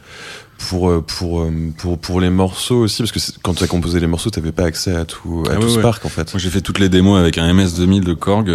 [0.57, 3.99] pour euh, pour euh, pour pour les morceaux aussi, parce que quand tu as composé
[3.99, 5.81] les morceaux, t'avais pas accès à tout à Ah tout ouais, ce ouais.
[5.81, 6.33] parc en fait.
[6.33, 8.49] Moi, j'ai fait toutes les démos avec un MS2000 de Korg.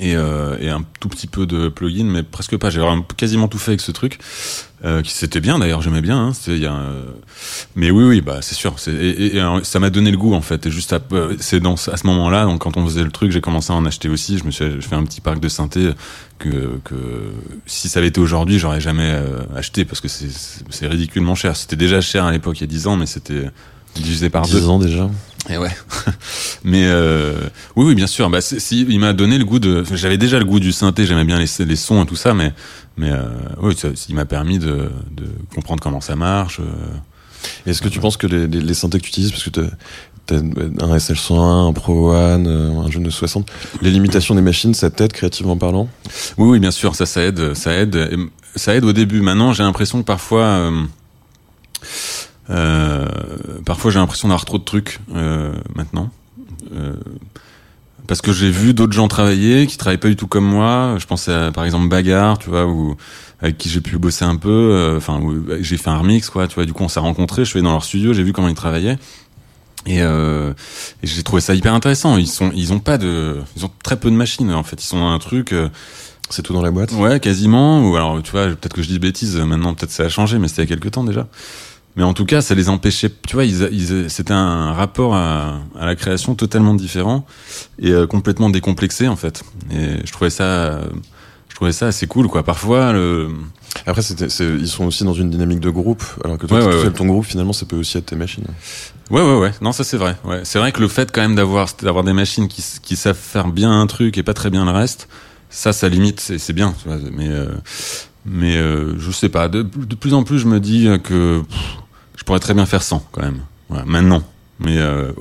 [0.00, 2.70] Et, euh, et un tout petit peu de plugin, mais presque pas.
[2.70, 2.82] J'ai
[3.16, 4.18] quasiment tout fait avec ce truc,
[4.84, 6.18] euh, qui c'était bien d'ailleurs, j'aimais bien.
[6.28, 6.80] Hein, y a,
[7.76, 8.74] mais oui, oui, bah c'est sûr.
[8.88, 10.66] Et, ça m'a donné le goût en fait.
[10.66, 13.30] Et juste à, euh, c'est dans à ce moment-là, donc quand on faisait le truc,
[13.30, 14.38] j'ai commencé à en acheter aussi.
[14.38, 15.90] Je me suis fait un petit parc de synthé
[16.38, 16.94] que, que
[17.66, 21.56] si ça avait été aujourd'hui, j'aurais jamais euh, acheté parce que c'est, ridiculement cher.
[21.56, 23.50] C'était déjà cher à l'époque il y a 10 ans, mais c'était
[23.94, 24.60] divisé par deux.
[24.60, 25.10] 10 ans déjà.
[25.48, 25.70] Et ouais.
[26.64, 27.40] Mais euh,
[27.76, 28.28] oui, oui, bien sûr.
[28.30, 29.84] Bah, si, il m'a donné le goût de.
[29.94, 31.06] J'avais déjà le goût du synthé.
[31.06, 32.52] J'aimais bien les, les sons et tout ça, mais
[32.96, 33.22] mais euh,
[33.62, 36.60] oui, ça, il m'a permis de, de comprendre comment ça marche.
[36.60, 36.64] euh.
[37.66, 39.50] Est-ce que tu penses que les, les, les synthés que tu utilises, parce que
[40.26, 43.50] t'as un SL101, un Pro One, euh, un jeune de 60,
[43.80, 45.88] les limitations des machines, ça t'aide créativement parlant?
[46.36, 48.10] Oui, oui, bien sûr, ça, ça aide, ça aide,
[48.56, 49.22] ça aide au début.
[49.22, 50.82] Maintenant, j'ai l'impression que parfois, euh,
[52.50, 53.06] euh,
[53.64, 56.10] parfois j'ai l'impression d'avoir trop de trucs euh, maintenant.
[56.74, 56.92] Euh,
[58.06, 60.96] parce que j'ai vu d'autres gens travailler qui travaillent pas du tout comme moi.
[60.98, 62.96] Je pensais à, par exemple Bagarre, tu vois, ou
[63.40, 64.48] avec qui j'ai pu bosser un peu.
[64.50, 66.48] euh, Enfin, où j'ai fait un remix, quoi.
[66.48, 67.44] Tu vois, du coup, on s'est rencontrés.
[67.44, 68.98] Je suis allé dans leur studio, j'ai vu comment ils travaillaient.
[69.86, 70.52] Et, euh,
[71.02, 72.16] et j'ai trouvé ça hyper intéressant.
[72.16, 74.82] Ils sont, ils ont pas de, ils ont très peu de machines en fait.
[74.82, 75.52] Ils sont dans un truc.
[75.52, 75.68] euh,
[76.30, 76.90] C'est tout dans la boîte?
[76.92, 77.88] Ouais, quasiment.
[77.88, 79.36] Ou alors, tu vois, peut-être que je dis bêtises.
[79.36, 81.28] Maintenant, peut-être ça a changé, mais c'était il y a quelques temps déjà.
[81.96, 83.10] Mais en tout cas, ça les empêchait.
[83.26, 87.26] Tu vois, ils, ils, c'était un rapport à, à la création totalement différent
[87.80, 89.42] et euh, complètement décomplexé en fait.
[89.72, 90.80] Et je trouvais ça,
[91.48, 92.44] je trouvais ça assez cool, quoi.
[92.44, 93.28] Parfois, le,
[93.86, 96.64] Après, c'était- c'est- ils sont aussi dans une dynamique de groupe, alors que toi, Ouais,
[96.66, 98.44] ouais, tout seul, ton groupe, finalement, ça peut aussi être tes machines.
[99.10, 99.52] Ouais, ouais, ouais.
[99.60, 100.16] Non, ça c'est vrai.
[100.24, 103.16] Ouais, c'est vrai que le fait quand même d'avoir d'avoir des machines qui qui savent
[103.16, 105.08] faire bien un truc et pas très bien le reste,
[105.50, 106.20] ça, ça limite.
[106.20, 106.72] C'est c'est bien.
[106.80, 107.48] tu vois, Mais euh,
[108.30, 109.48] mais euh, je sais pas.
[109.48, 111.58] De, de plus en plus, je me dis que pff,
[112.16, 113.40] je pourrais très bien faire sans quand même.
[113.68, 114.22] Voilà, maintenant.
[114.58, 115.12] Mais euh,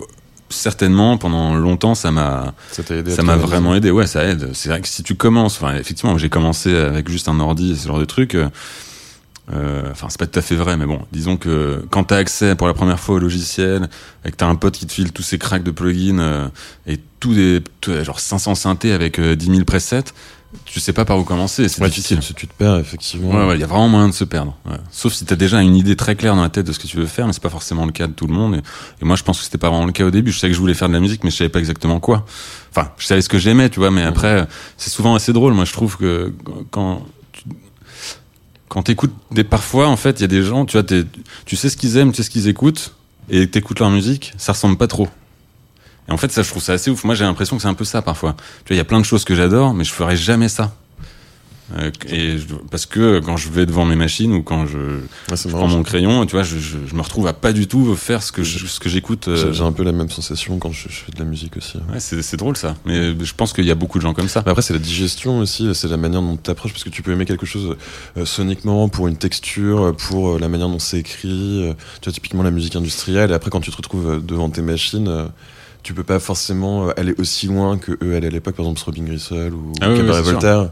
[0.50, 2.54] certainement pendant longtemps, ça m'a
[3.16, 3.92] Ça m'a vraiment aidé.
[3.92, 4.50] Ouais, ça aide.
[4.54, 7.76] C'est vrai que si tu commences, enfin, effectivement, j'ai commencé avec juste un ordi et
[7.76, 8.36] ce genre de truc.
[8.36, 8.50] euh,
[9.92, 12.68] Enfin, c'est pas tout à fait vrai, mais bon, disons que quand t'as accès pour
[12.68, 13.90] la première fois au logiciel,
[14.24, 16.52] et que t'as un pote qui te file tous ces cracks de plugins
[16.86, 20.04] et tous des tout- genre 500 synthés avec euh, 10 000 presets,
[20.66, 21.68] tu sais pas par où commencer.
[21.70, 22.20] C'est Ouais, difficile.
[22.20, 23.30] Tu, tu te perds, effectivement.
[23.30, 24.56] Ouais, ouais, il y a vraiment moyen de se perdre.
[24.66, 24.78] ouais.
[24.90, 26.98] Sauf si t'as déjà une idée très claire dans la tête de ce que tu
[26.98, 28.56] veux faire, mais c'est pas forcément le cas de tout le monde.
[28.56, 28.60] Et,
[29.02, 30.32] et moi, je pense que c'était pas vraiment le cas au début.
[30.32, 32.26] Je savais que je voulais faire de la musique, mais je savais pas exactement quoi.
[32.72, 35.54] Enfin, je savais ce que j'aimais, tu vois, mais après, c'est souvent assez drôle.
[35.54, 36.34] Moi, je trouve que
[36.72, 37.44] quand tu,
[38.70, 40.86] quand t'écoutes des, parfois, en fait, il y a des gens, tu vois,
[41.46, 42.94] tu sais ce qu'ils aiment, tu sais ce qu'ils écoutent,
[43.30, 45.08] et t'écoutes leur musique, ça ressemble pas trop.
[46.10, 47.04] Et en fait, ça, je trouve ça assez ouf.
[47.04, 48.34] Moi, j'ai l'impression que c'est un peu ça parfois.
[48.66, 50.76] Tu vois, il y a plein de choses que j'adore, mais je ferais jamais ça.
[51.78, 54.78] Euh, et je- parce que quand je vais devant mes machines ou quand je,
[55.30, 56.56] Ouais, prends mon crayon, tu vois, je,
[56.96, 59.28] me retrouve à pas du tout faire ce que ce que j'écoute.
[59.28, 61.78] euh, J'ai un peu la même sensation quand je, fais de la musique aussi.
[61.94, 62.76] ouais, c'est drôle ça.
[62.86, 64.42] Mais je pense qu'il y a beaucoup de gens comme ça.
[64.48, 67.04] Mais après, c'est la digestion aussi, c'est la manière dont tu approches, parce que tu
[67.04, 67.76] peux aimer quelque chose
[68.18, 71.72] euh, soniquement, pour une texture, pour la manière dont c'est écrit.
[72.02, 75.28] tu vois, typiquement la musique industrielle, et après, quand tu te retrouves devant tes machines,
[75.84, 78.82] tu peux pas forcément euh, aller aussi loin que eux allaient à l'époque, par exemple
[78.86, 80.32] Robin Grisel ou Ah oui, oui, Cabaret sûr.
[80.34, 80.70] Voltaire,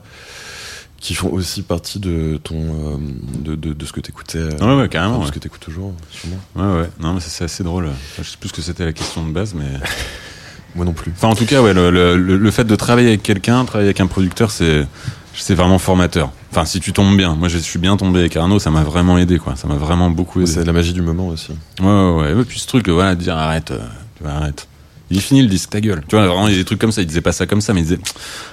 [1.00, 2.98] qui font aussi partie de ton euh,
[3.40, 5.16] de, de, de ce que t'écoutais, euh, Ouais, ouais, carrément.
[5.18, 5.28] de Ouais.
[5.28, 6.38] ce que t'écoutes toujours, sûrement.
[6.56, 6.90] ouais, ouais.
[7.00, 7.90] Non, mais c'est assez drôle.
[8.18, 9.66] Je sais plus ce que c'était la question de base, mais.
[10.76, 11.12] Moi non plus.
[11.16, 14.00] Enfin, en tout cas, ouais, le, le, le- fait de travailler avec quelqu'un, travailler avec
[14.02, 14.86] un producteur, c'est
[15.34, 16.32] c'est vraiment formateur.
[16.52, 17.36] Enfin, si tu tombes bien.
[17.36, 19.56] Moi, je suis bien tombé avec Arnaud, ça m'a vraiment aidé, quoi.
[19.56, 20.52] Ça m'a vraiment beaucoup aidé.
[20.52, 21.52] C'est la magie du moment aussi.
[21.80, 22.42] Ouais, ouais, ouais.
[22.42, 23.80] Et puis ce truc, voilà, de dire arrête, euh,
[24.18, 24.68] tu vois, arrête.
[25.10, 26.04] Il est fini le disque, ta gueule.
[26.08, 27.02] Tu vois, vraiment, il y a des trucs comme ça.
[27.02, 28.00] Il disait pas ça comme ça, mais il disait,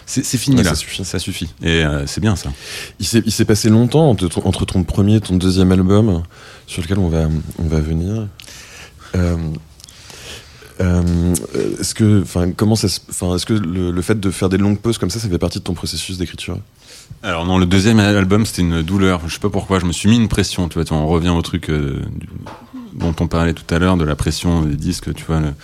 [0.07, 0.71] c'est fini Ouais, là.
[0.71, 1.05] ça suffit.
[1.05, 1.49] Ça suffit.
[1.63, 2.53] Et euh, c'est bien ça.
[3.01, 6.23] Il s'est, passé longtemps entre ton, entre ton premier et ton deuxième album,
[6.67, 7.29] sur lequel on va,
[7.59, 8.29] on va venir.
[9.17, 9.37] Euh,
[10.81, 11.35] euh,
[11.81, 14.79] est-ce que, enfin, comment ça, enfin, est-ce que le, le fait de faire des longues
[14.81, 16.59] pauses comme ça, ça fait partie de ton processus d'écriture?
[17.23, 19.21] Alors non, le deuxième album, c'était une douleur.
[19.29, 19.79] Je sais pas pourquoi.
[19.79, 20.69] Je me suis mis une pression.
[20.69, 22.03] Tu vois, tu vois, on revient au truc euh,
[22.95, 25.13] dont on parlait tout à l'heure, de la pression des disques.
[25.15, 25.55] Tu vois, le-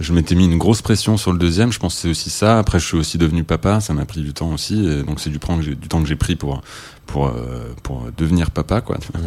[0.00, 1.72] je m'étais mis une grosse pression sur le deuxième.
[1.72, 2.58] Je pense que c'est aussi ça.
[2.58, 3.80] Après, je suis aussi devenu papa.
[3.80, 4.86] Ça m'a pris du temps aussi.
[4.86, 6.62] Et donc c'est du, temps que j'ai- du temps que j'ai pris pour
[7.06, 8.98] pour euh, pour devenir papa, quoi.
[9.12, 9.20] vois.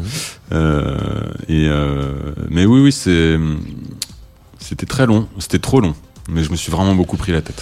[0.53, 0.97] Euh,
[1.47, 2.13] et euh,
[2.49, 3.37] mais oui, oui, c'est
[4.59, 5.27] c'était très long.
[5.39, 5.93] C'était trop long.
[6.29, 7.61] Mais je me suis vraiment beaucoup pris la tête.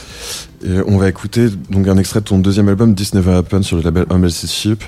[0.63, 3.75] Et on va écouter donc un extrait de ton deuxième album, This Never Happened, sur
[3.77, 4.83] le label Humble Ship.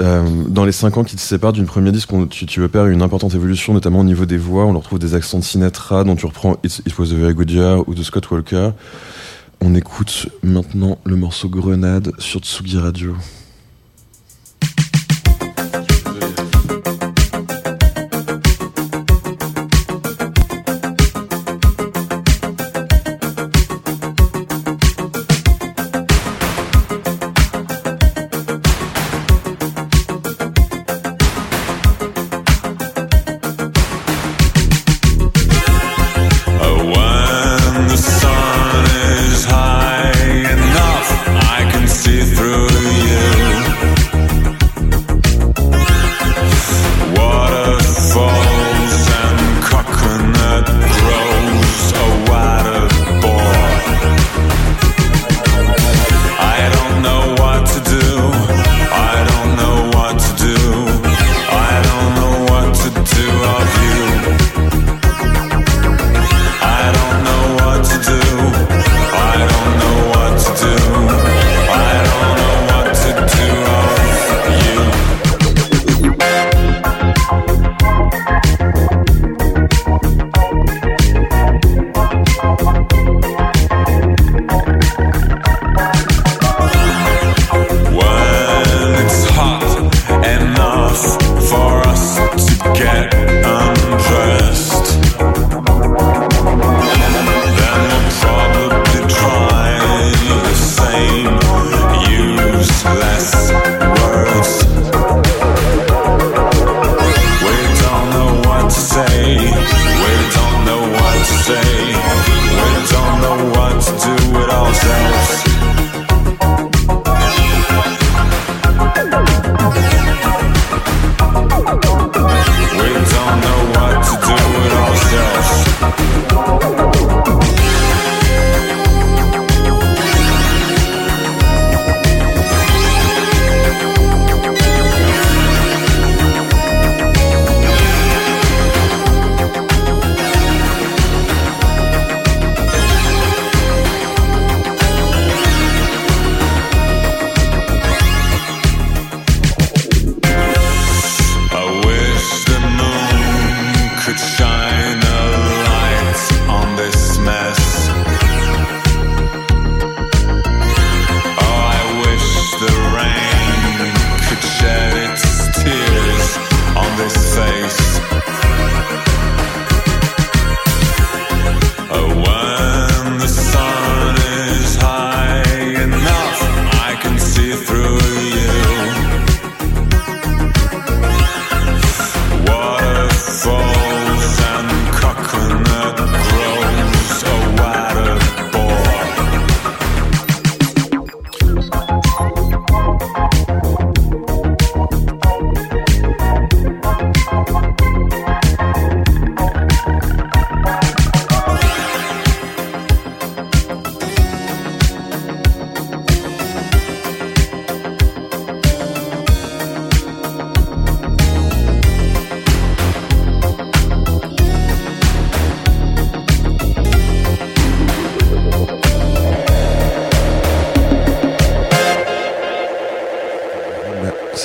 [0.00, 2.86] Euh, dans les cinq ans qui te séparent d'une premier disque, on- tu, tu opères
[2.86, 4.64] une importante évolution, notamment au niveau des voix.
[4.66, 7.50] On retrouve des accents de Sinatra, dont tu reprends It's- It Was a Very Good
[7.50, 8.70] Year ou de Scott Walker.
[9.60, 13.14] On écoute maintenant le morceau Grenade sur Tsugi Radio.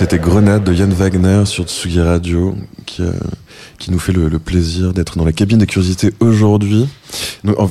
[0.09, 2.55] C'était Grenade de Yann Wagner sur Tsugi Radio
[2.87, 3.11] qui, euh,
[3.77, 6.87] qui nous fait le, le plaisir d'être dans la cabine des curiosités aujourd'hui.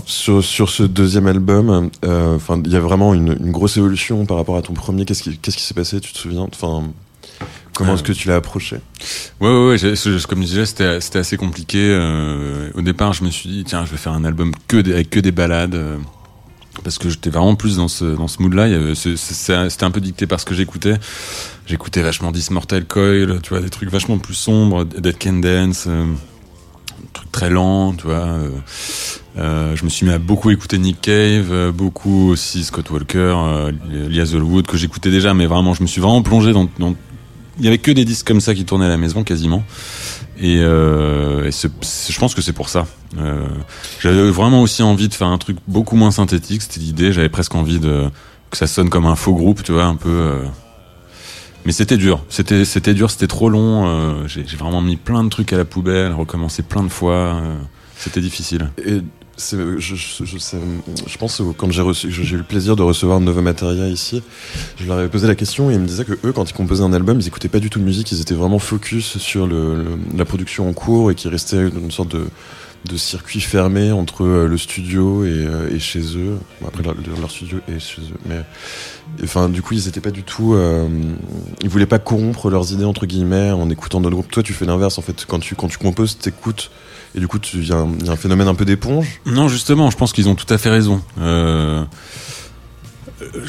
[0.07, 4.25] Sur, sur ce deuxième album, euh, enfin, il y a vraiment une, une grosse évolution
[4.25, 5.05] par rapport à ton premier.
[5.05, 6.43] Qu'est-ce qui qu'est-ce qui s'est passé Tu te souviens?
[6.55, 6.85] Enfin,
[7.75, 8.77] comment Euh, est-ce que tu l'as approché?
[9.41, 9.95] Ouais, ouais, ouais.
[10.29, 11.79] Comme je disais, c'était, c'était assez compliqué.
[11.91, 14.93] euh, au départ, je me suis dit, tiens, je vais faire un album que des,
[14.93, 15.77] avec que des balades.
[16.83, 18.95] Parce que j'étais vraiment plus dans ce, dans ce mood-là.
[18.95, 20.95] C'était un peu dicté par ce que j'écoutais.
[21.67, 25.85] J'écoutais vachement This Mortal Coil, tu vois, des trucs vachement plus sombres, Dead Can Dance,
[25.87, 26.07] euh,
[27.33, 28.15] très lents, tu vois.
[28.15, 28.51] euh,
[29.39, 33.37] euh, je me suis mis à beaucoup écouter Nick Cave, euh, beaucoup aussi Scott Walker,
[33.89, 36.69] Lee Hazelwood, que j'écoutais déjà, mais vraiment, je me suis vraiment plongé dans
[37.59, 39.65] il y avait que des disques comme ça qui tournaient à la maison quasiment.
[40.41, 42.87] Et, euh, je pense que c'est pour ça.
[43.19, 43.47] Euh,
[44.01, 46.63] J'avais vraiment aussi envie de faire un truc beaucoup moins synthétique.
[46.63, 47.13] C'était l'idée.
[47.13, 48.09] J'avais presque envie de
[48.51, 50.09] que ça sonne comme un faux groupe, tu vois, un peu.
[50.09, 50.45] euh.
[51.67, 52.25] Mais c'était dur.
[52.29, 53.11] C'était c'était dur.
[53.11, 53.87] C'était trop long.
[53.89, 57.41] euh, J'ai vraiment mis plein de trucs à la poubelle, recommencé plein de fois.
[57.97, 58.71] C'était difficile.
[59.39, 63.87] Je, je, je, pense quand j'ai reçu, j'ai eu le plaisir de recevoir Nova Materia
[63.89, 64.23] ici,
[64.81, 66.83] je leur avais posé la question et ils me disaient que eux, quand ils composaient
[66.83, 69.77] un album, ils écoutaient pas du tout de musique, ils étaient vraiment focus sur le,
[69.85, 72.25] le- la production en cours et qui restait une sorte de,
[72.91, 76.37] de circuit fermé entre euh, le studio et, euh, et chez eux.
[76.61, 78.41] Bon, après, leur, leur studio et chez eux, mais
[79.23, 80.89] enfin, du coup, ils étaient pas du tout, euh,
[81.63, 84.31] ils voulaient pas corrompre leurs idées entre guillemets en écoutant d'autres groupes.
[84.31, 85.25] Toi, tu fais l'inverse en fait.
[85.29, 86.71] Quand tu quand tu composes, t'écoutes.
[87.15, 89.21] Et du coup, il y, a un- phénomène un peu d'éponge?
[89.27, 91.03] Non, justement, je pense qu'ils ont tout à fait raison.
[91.21, 91.83] Euh,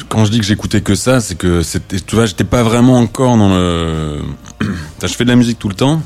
[0.08, 3.36] quand je dis que j'écoutais que ça, c'est que tu vois, j'étais pas vraiment encore
[3.36, 4.20] dans le.
[5.02, 6.02] Je fais de la musique tout le temps,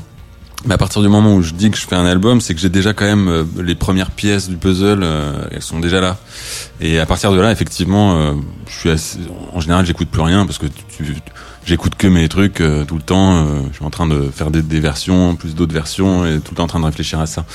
[0.65, 2.61] mais à partir du moment où je dis que je fais un album, c'est que
[2.61, 6.17] j'ai déjà quand même euh, les premières pièces du puzzle, euh, elles sont déjà là.
[6.79, 8.33] Et à partir de là, effectivement, euh,
[8.67, 9.19] je suis
[9.53, 11.15] en général, j'écoute plus rien parce que tu-
[11.65, 13.37] j'écoute que mes trucs euh, tout le temps.
[13.45, 16.51] euh, je suis en train de faire des, des versions, plus d'autres versions, et tout
[16.51, 17.45] le temps en train de réfléchir à ça.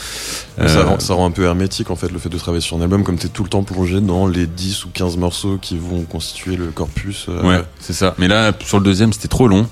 [0.59, 2.77] Ça, Euh, rend, ça rend un peu hermétique en fait le fait de travailler sur
[2.77, 5.79] un album comme t'es tout le temps plongé dans les 10 ou 15 morceaux qui
[5.79, 7.27] vont constituer le corpus.
[7.29, 8.15] euh, Ouais, c'est ça.
[8.19, 9.67] Mais là, sur le deuxième, c'était trop long.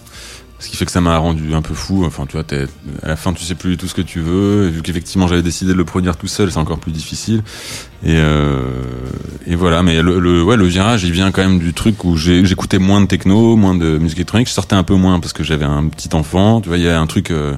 [0.60, 2.04] Ce qui fait que ça m'a rendu un peu fou.
[2.04, 2.44] Enfin, tu vois,
[3.02, 4.66] à la fin, tu sais plus tout ce que tu veux.
[4.66, 7.42] Et vu qu'effectivement, j'avais décidé de le produire tout seul, c'est encore plus difficile.
[8.04, 8.58] Et, euh,
[9.46, 9.82] et voilà.
[9.84, 13.00] Mais le, le, ouais, le virage, il vient quand même du truc où j'écoutais moins
[13.00, 14.48] de techno, moins de musique électronique.
[14.48, 16.60] Je sortais un peu moins parce que j'avais un petit enfant.
[16.60, 17.30] Tu vois, il y a un truc.
[17.30, 17.56] euh,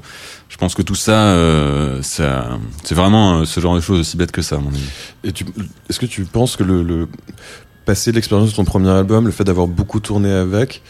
[0.50, 4.16] je pense que tout ça, euh, ça, c'est vraiment euh, ce genre de choses aussi
[4.16, 4.82] bête que ça, à mon avis.
[5.24, 5.32] Et
[5.88, 7.08] est-ce que tu penses que le, le
[7.86, 10.82] passer l'expérience de ton premier album, le fait d'avoir beaucoup tourné avec,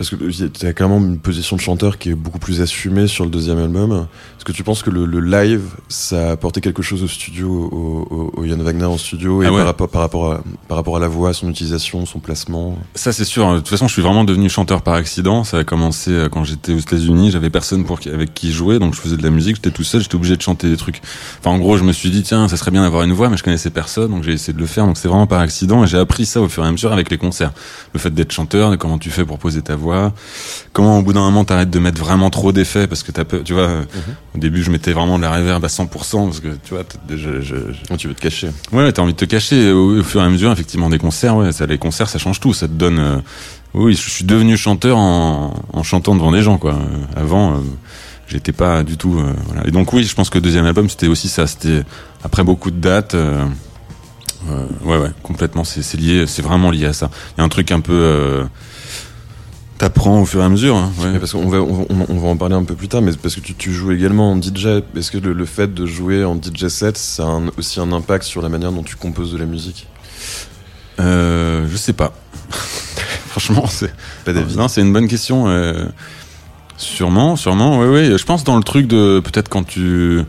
[0.00, 3.24] parce que tu as clairement une position de chanteur qui est beaucoup plus assumée sur
[3.24, 4.06] le deuxième album.
[4.38, 7.50] Est-ce que tu penses que le, le live, ça a apporté quelque chose au studio,
[7.70, 9.58] au, au, au Yann Wagner en studio, et Ah ouais.
[9.58, 12.78] par, rapport, par, rapport à, par rapport à la voix, son utilisation, son placement?
[12.94, 13.52] Ça c'est sûr.
[13.52, 15.44] De toute façon, je suis vraiment devenu chanteur par accident.
[15.44, 17.30] Ça a commencé euh, quand j'étais aux États-Unis.
[17.32, 19.56] J'avais personne pour avec qui jouer, donc je faisais de la musique.
[19.56, 20.00] J'étais tout seul.
[20.00, 21.02] J'étais obligé de chanter des trucs.
[21.40, 23.36] Enfin, en gros, je me suis dit tiens, ça serait bien d'avoir une voix, mais
[23.36, 24.86] je connaissais personne, donc j'ai essayé de le faire.
[24.86, 25.84] Donc c'est vraiment par accident.
[25.84, 27.52] Et j'ai appris ça au fur et à mesure avec les concerts.
[27.92, 29.89] Le fait d'être chanteur, de comment tu fais pour poser ta voix,
[30.72, 33.40] comment au bout d'un moment t'arrêtes de mettre vraiment trop d'effets parce que t'as peur.
[33.44, 33.82] Tu vois, euh,
[34.34, 36.98] au début, je mettais vraiment de la reverb à 100% parce que tu vois, t'es-
[37.16, 37.54] je, je, je-
[37.90, 40.24] Oh, Tu veux te cacher Ouais, t'as envie de te cacher au, au fur et
[40.24, 41.36] à mesure, effectivement, des concerts.
[41.36, 42.52] Ouais, ça, les concerts, ça change tout.
[42.54, 42.98] Ça te donne.
[42.98, 43.16] euh,
[43.74, 46.72] oui, je suis devenu chanteur en, en chantant devant des gens, quoi.
[46.74, 47.56] Euh, Avant, euh,
[48.26, 49.16] j'étais pas du tout.
[49.18, 49.66] euh, voilà.
[49.66, 51.46] Et donc oui, je pense que le deuxième album, c'était aussi ça.
[51.46, 51.82] C'était
[52.24, 53.14] après beaucoup de dates.
[53.14, 53.44] euh,
[54.48, 55.64] euh, ouais, ouais, complètement.
[55.64, 56.26] C'est lié.
[56.26, 57.10] C'est vraiment lié à ça.
[57.36, 58.44] Il y a un truc un peu.
[59.80, 60.76] T'apprends au fur et à mesure.
[60.76, 61.18] Hein, ouais.
[61.18, 63.34] Parce qu'on va, on, on- on va en parler un peu plus tard, mais parce
[63.34, 64.82] que tu, tu joues également en DJ.
[64.94, 67.90] Est-ce que le, le fait de jouer en DJ set, ça a un- aussi un
[67.90, 69.86] impact sur la manière dont tu composes de la musique?
[71.00, 72.12] Euh, je sais pas.
[73.30, 73.90] Franchement, c'est
[74.26, 74.54] Pas d'avis.
[74.54, 75.48] Non, c'est une bonne question.
[75.48, 75.86] euh,
[76.76, 77.78] sûrement, sûrement.
[77.78, 78.18] Oui, oui.
[78.18, 80.20] Je pense dans le truc de peut-être quand tu.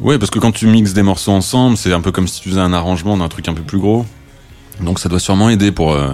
[0.00, 2.50] Ouais, parce que quand tu mixes des morceaux ensemble, c'est un peu comme si tu
[2.50, 4.04] faisais un arrangement d'un truc un peu plus gros.
[4.80, 6.12] Donc ça doit sûrement aider pour euh,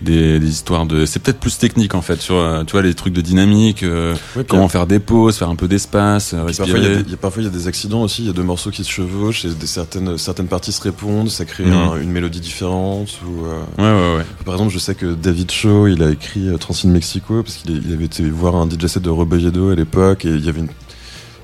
[0.00, 1.06] des, des histoires de.
[1.06, 4.14] C'est peut-être plus technique en fait sur euh, tu vois les trucs de dynamique, euh,
[4.48, 7.10] comment faire des pauses, faire un peu d'espace, euh, Puis Parfois, il y, a respirer.
[7.10, 8.22] des- parfois, il y a des accidents aussi.
[8.22, 11.30] Il y a deux morceaux qui se chevauchent et des, certaines, certaines parties se répondent.
[11.30, 11.72] Ça crée Mhm.
[11.72, 13.08] un- une mélodie différente.
[13.26, 14.26] Ou, euh, Ouais, ouais, ouais.
[14.44, 17.82] Par exemple, je sais que David Shaw, il a écrit euh, Transcend Mexico parce qu'il
[17.86, 20.60] il avait été voir un DJ set de Rebolledo à l'époque et il y avait
[20.60, 20.68] une-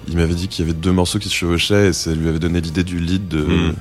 [0.09, 2.39] il m'avait dit qu'il y avait deux morceaux qui se chevauchaient et ça lui avait
[2.39, 3.75] donné l'idée du lead de, Mhm.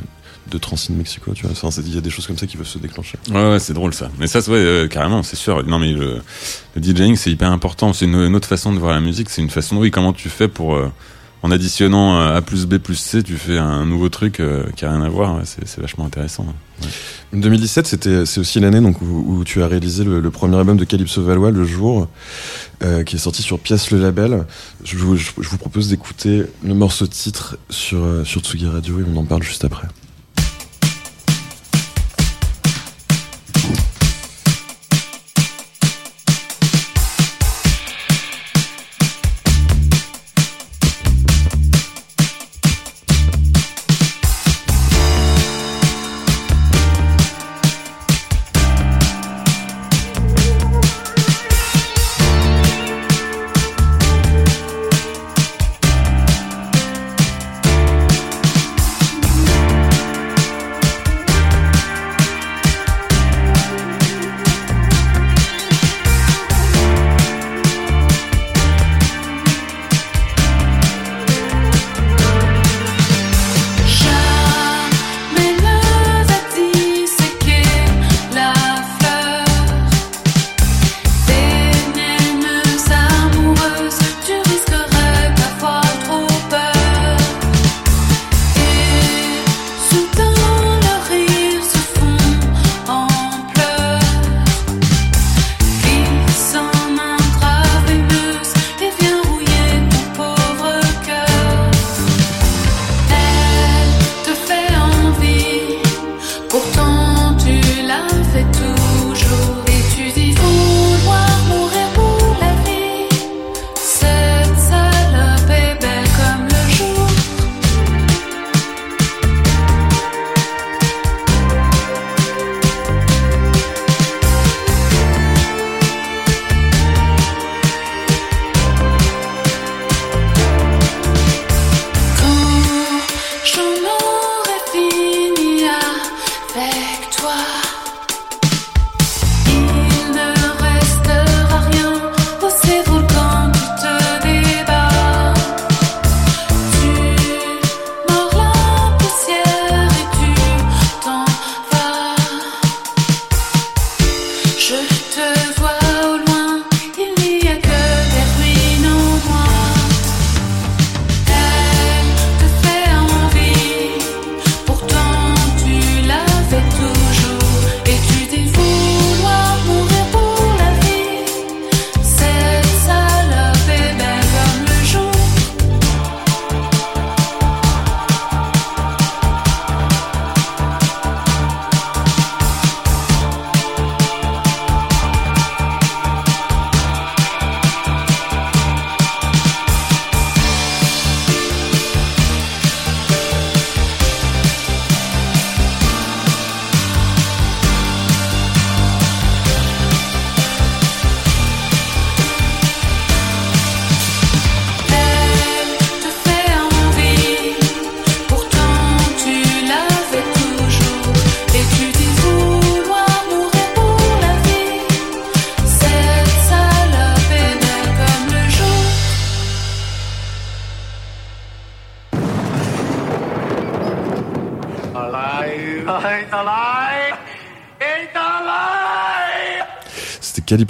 [0.50, 1.32] De Transcend Mexico.
[1.34, 3.18] Tu vois, Enfin, il y a des choses comme ça qui peuvent se déclencher.
[3.32, 4.10] Ouais, ouais, c'est drôle ça.
[4.20, 5.66] Mais ça, c'est ouais, euh, carrément, c'est sûr.
[5.66, 6.22] Non, mais le,
[6.76, 7.93] le DJing, c'est hyper important.
[7.93, 9.30] C'est une, une autre façon de voir la musique.
[9.30, 10.76] C'est une façon, oui, comment tu fais pour.
[10.76, 10.91] euh,
[11.43, 14.84] en additionnant euh, A plus B plus C, tu fais un nouveau truc euh, qui
[14.84, 15.36] a rien à voir.
[15.36, 16.48] ouais, c'est vachement intéressant.
[16.50, 16.88] hein.
[17.34, 20.76] 2017, c'était, c'est aussi l'année donc où, où tu as réalisé le, le premier album
[20.78, 22.08] de Calypso Valois, Le Jour,
[22.84, 24.46] euh, qui est sorti sur Pièce le Label.
[24.84, 29.04] Je vous, je- je vous propose d'écouter le morceau titre sur, sur Tsugi Radio et
[29.08, 29.88] on en parle juste après.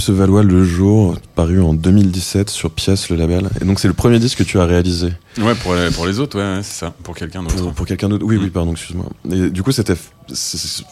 [0.06, 3.50] Calypso Valois, Le Jour, paru en 2017 sur Pièce le label.
[3.60, 5.12] Et donc c'est le premier disque que tu as réalisé.
[5.40, 6.94] Ouais, pour les, pour les autres, ouais, c'est ça.
[7.04, 7.56] Pour quelqu'un d'autre.
[7.56, 8.52] Pour, pour quelqu'un d'autre Oui, oui, Mm.
[8.52, 9.06] pardon, excuse-moi.
[9.32, 9.96] Et du coup, c'était.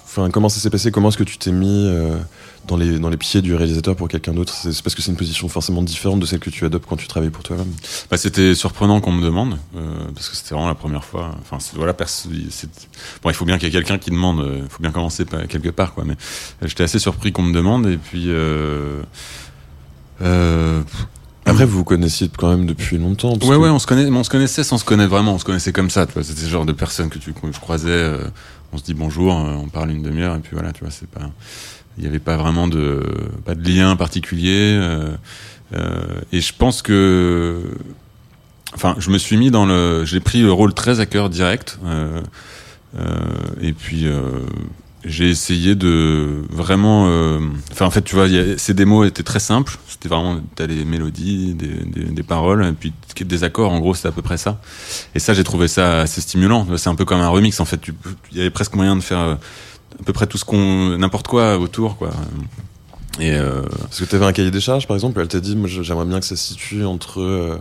[0.06, 0.92] Enfin, comment ça s'est passé?
[0.92, 2.18] Comment est-ce que tu t'es mis euh,
[2.68, 4.54] dans, les, dans les pieds du réalisateur pour quelqu'un d'autre?
[4.54, 7.08] C'est parce que c'est une position forcément différente de celle que tu adoptes quand tu
[7.08, 7.72] travailles pour toi-même?
[8.12, 9.80] Bah, c'était surprenant qu'on me demande, euh,
[10.16, 11.36] parce que c'était vraiment la première fois.
[11.42, 12.70] Enfin, voilà, perso- c'est-
[13.24, 14.40] bon, il faut bien qu'il y ait quelqu'un qui demande.
[14.42, 16.04] euh, Il faut bien commencer par- quelque part, quoi.
[16.06, 18.26] Mais euh, j'étais assez surpris qu'on me demande, et puis.
[18.28, 19.02] Euh,
[20.22, 20.82] euh,
[21.46, 23.36] Après, vous vous connaissiez quand même depuis longtemps.
[23.38, 25.34] parce ouais, que- ouais, on se connaît, on se connaissait sans se connaître vraiment.
[25.34, 26.24] On se connaissait comme ça, tu vois.
[26.24, 27.90] C'était ce genre de personnes que tu que je croisais.
[27.90, 28.28] euh,
[28.72, 31.08] on se dit bonjour, euh, on parle une demi-heure, et puis voilà, tu vois, c'est
[31.10, 31.30] pas.
[31.98, 33.04] Il n'y avait pas vraiment de
[33.46, 34.76] pas de lien particulier.
[34.80, 35.12] euh,
[35.76, 37.62] euh, et je pense que,
[38.74, 41.80] enfin, je me suis mis dans le, j'ai pris le rôle très à cœur direct.
[42.98, 43.18] Euh,
[43.62, 44.08] et puis.
[44.08, 44.22] euh,
[45.06, 47.08] j'ai essayé de vraiment.
[47.10, 47.38] euh,
[47.74, 49.78] Enfin, en fait, tu vois, a- ces démos étaient très simples.
[49.90, 52.94] C'était vraiment, t'as des mélodies, des, des, des paroles, et puis
[53.26, 53.74] des accords.
[53.74, 54.62] En gros, c'était à peu près ça.
[55.14, 56.66] Et ça, j'ai trouvé ça assez stimulant.
[56.78, 57.82] C'est un peu comme un remix, en fait.
[58.32, 59.38] Il y avait presque moyen de faire à
[60.06, 62.12] peu près tout ce qu'on, n'importe quoi autour, quoi.
[63.20, 65.56] Et euh, Parce que tu avais un cahier des charges, par exemple, elle t'a dit,
[65.56, 67.58] moi j'aimerais bien que ça se situe entre euh,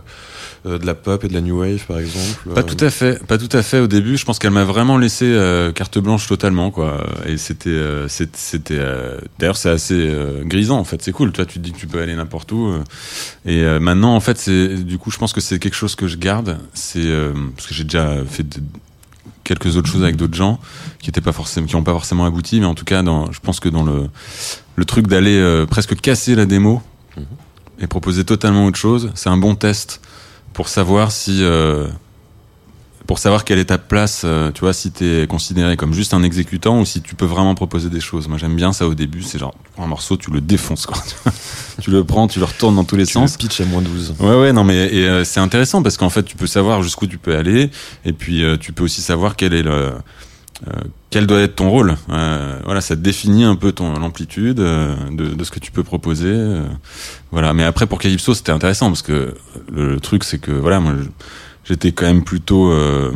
[0.65, 2.49] euh, de la pop et de la new wave, par exemple.
[2.55, 4.17] Pas tout à fait, pas tout à fait au début.
[4.17, 7.05] Je pense qu'elle m'a vraiment laissé euh, carte blanche totalement, quoi.
[7.27, 8.77] Et c'était, euh, c'était.
[8.79, 11.03] euh, D'ailleurs, c'est assez euh, grisant en fait.
[11.03, 11.31] C'est cool.
[11.31, 12.65] Toi, tu te dis que tu peux aller n'importe où.
[12.69, 12.83] euh.
[13.45, 16.07] Et euh, maintenant, en fait, c'est du coup, je pense que c'est quelque chose que
[16.07, 16.57] je garde.
[16.73, 18.59] C'est euh, parce que j'ai déjà fait de-
[19.43, 20.59] quelques autres choses avec d'autres gens
[20.99, 23.39] qui étaient pas forcément, qui ont pas forcément abouti, mais en tout cas, dans, je
[23.39, 24.09] pense que dans le
[24.75, 26.81] le truc d'aller euh, presque casser la démo
[27.79, 30.01] et proposer totalement autre chose, c'est un bon test
[30.53, 31.87] pour savoir si euh,
[33.05, 36.23] pour savoir quelle est ta place, euh, tu vois, si t'es considéré comme juste un
[36.23, 38.27] exécutant ou si tu peux vraiment proposer des choses.
[38.29, 39.23] Moi, j'aime bien ça au début.
[39.23, 40.97] C'est genre, tu prends un morceau, tu le défonces, quoi.
[41.81, 43.33] tu le prends, tu le retournes dans tous les Tu sens.
[43.33, 44.15] le pitch à moins 12.
[44.19, 47.05] Ouais, ouais, non, mais et, euh, c'est intéressant parce qu'en fait, tu peux savoir jusqu'où
[47.07, 47.69] tu peux aller,
[48.05, 49.71] et puis euh, tu peux aussi savoir quel est le,
[50.67, 50.71] euh,
[51.09, 51.97] quel doit être ton rôle.
[52.09, 55.83] Euh, voilà, ça définit un peu ton l'amplitude euh, de, de ce que tu peux
[55.83, 56.33] proposer.
[57.31, 59.33] voilà, mais après pour Calypso, c'était intéressant parce que
[59.73, 61.09] le, le truc, c'est que voilà, moi, je-
[61.63, 62.71] j'étais quand même plutôt.
[62.71, 63.11] euh,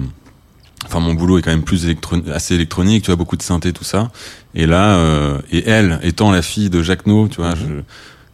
[0.86, 3.74] Enfin, mon boulot est quand même plus électro assez électronique, tu vois, beaucoup de synthé,
[3.74, 4.10] tout ça.
[4.56, 7.66] Et là, euh, et elle, étant la fille de Jacques No, tu vois, je,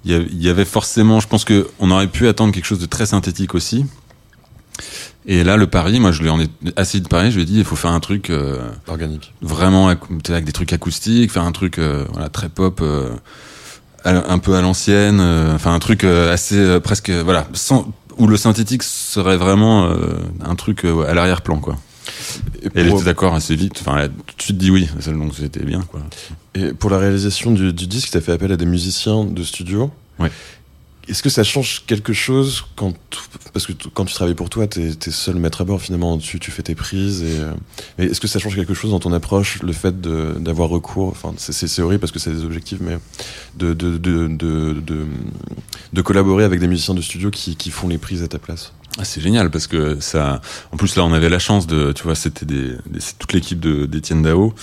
[0.05, 2.66] il y, a- il y avait forcément, je pense que on aurait pu attendre quelque
[2.66, 3.86] chose de très synthétique aussi.
[5.26, 7.45] Et là, le pari, moi, je lui en ai assez de pari, je lui ai
[7.45, 9.34] dit, il faut faire un truc euh, Organique.
[9.41, 12.82] vraiment acou- tu sais, avec des trucs acoustiques, faire un truc euh, voilà, très pop,
[12.84, 13.09] euh,
[14.05, 17.88] un peu à l'ancienne, euh, enfin un truc euh, assez euh, presque voilà, sans,
[18.18, 21.78] où le synthétique serait vraiment euh, un truc euh, à l'arrière-plan quoi.
[22.64, 25.34] Et elle était d'accord assez vite, enfin elle a tout de suite dit oui, donc
[25.36, 26.01] c'était bien quoi.
[26.53, 29.43] et pour la réalisation du, du disque, tu as fait appel à des musiciens de
[29.43, 29.91] studio.
[30.20, 30.32] Ouais.
[31.08, 32.93] Est-ce que ça change quelque chose quand
[33.51, 36.39] parce que quand tu travailles pour toi, t'es es seul maître à bord finalement dessus,
[36.39, 37.51] tu fais tes prises et euh,
[37.97, 41.34] mais est-ce que ça change quelque chose dans ton approche, le fait d'avoir recours, enfin
[41.38, 42.97] c'est- horrible parce que c'est des objectifs, mais
[43.58, 44.82] de de, de, de,
[45.93, 48.72] de, collaborer avec des musiciens de studio qui, qui font les prises à ta place?
[48.97, 50.39] Ah, c'est génial parce que ça.
[50.72, 53.60] En plus là, on avait la chance de, tu vois, c'était des, des- toute l'équipe
[53.60, 54.54] d'Étienne Dao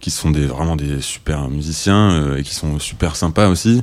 [0.00, 3.82] qui sont des vraiment des super musiciens euh, et qui sont super sympas aussi.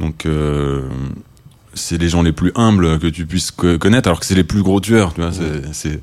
[0.00, 0.88] Donc euh,
[1.74, 4.44] c'est les gens les plus humbles que tu puisses co- connaître, alors que c'est les
[4.44, 5.32] plus gros tueurs, tu vois.
[5.32, 6.00] c'est- C'est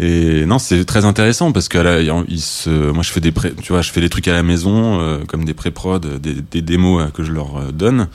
[0.00, 3.52] et non, c'est très intéressant parce que là, ils se, moi je fais des pré,
[3.60, 6.62] tu vois, je fais des trucs à la maison euh, comme des pré-prod, des, des
[6.62, 8.06] démos euh, que je leur euh, donne,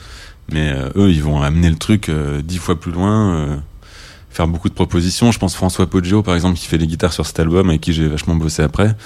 [0.50, 2.10] mais euh, eux ils vont amener le truc
[2.42, 3.60] dix fois plus loin.
[4.30, 5.30] faire beaucoup de propositions.
[5.30, 7.92] Je pense François Poggio, par exemple, qui fait les guitares sur cet album, avec qui
[7.92, 8.96] j'ai vachement bossé après.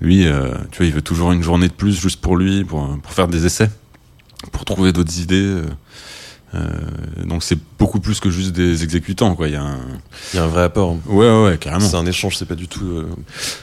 [0.00, 0.24] Lui,
[0.70, 3.28] tu vois, il veut toujours une journée de plus juste pour lui, pour, pour faire
[3.28, 3.70] des essais,
[4.52, 5.54] pour trouver d'autres idées.
[6.54, 6.68] Euh,
[7.26, 9.46] donc c'est beaucoup plus que juste des exécutants, quoi.
[9.48, 9.78] Il y a un...
[10.32, 10.96] Il y a un vrai apport.
[11.06, 11.86] Ouais, ouais, ouais, carrément.
[11.86, 12.84] C'est un échange, c'est pas du tout.
[12.84, 13.06] euh,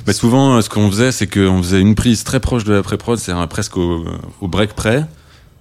[0.05, 2.83] Mais souvent, euh, ce qu'on faisait, c'est qu'on faisait une prise très proche de la
[2.83, 4.05] pré-prod, c'est presque au,
[4.41, 5.05] au break près.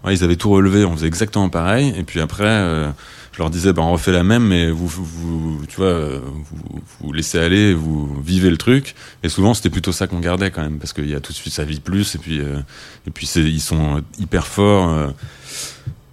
[0.04, 1.92] Ouais, ils avaient tout relevé, on faisait exactement pareil.
[1.98, 2.88] Et puis après, euh,
[3.32, 7.12] je leur disais, ben, on refait la même, mais vous, vous, tu vois, vous, vous
[7.12, 8.94] laissez aller, vous vivez le truc.
[9.24, 11.36] Et souvent, c'était plutôt ça qu'on gardait quand même, parce qu'il y a tout de
[11.36, 12.14] suite, ça vit plus.
[12.14, 12.60] Et puis, euh,
[13.08, 14.90] et puis ils sont hyper forts.
[14.90, 15.08] euh,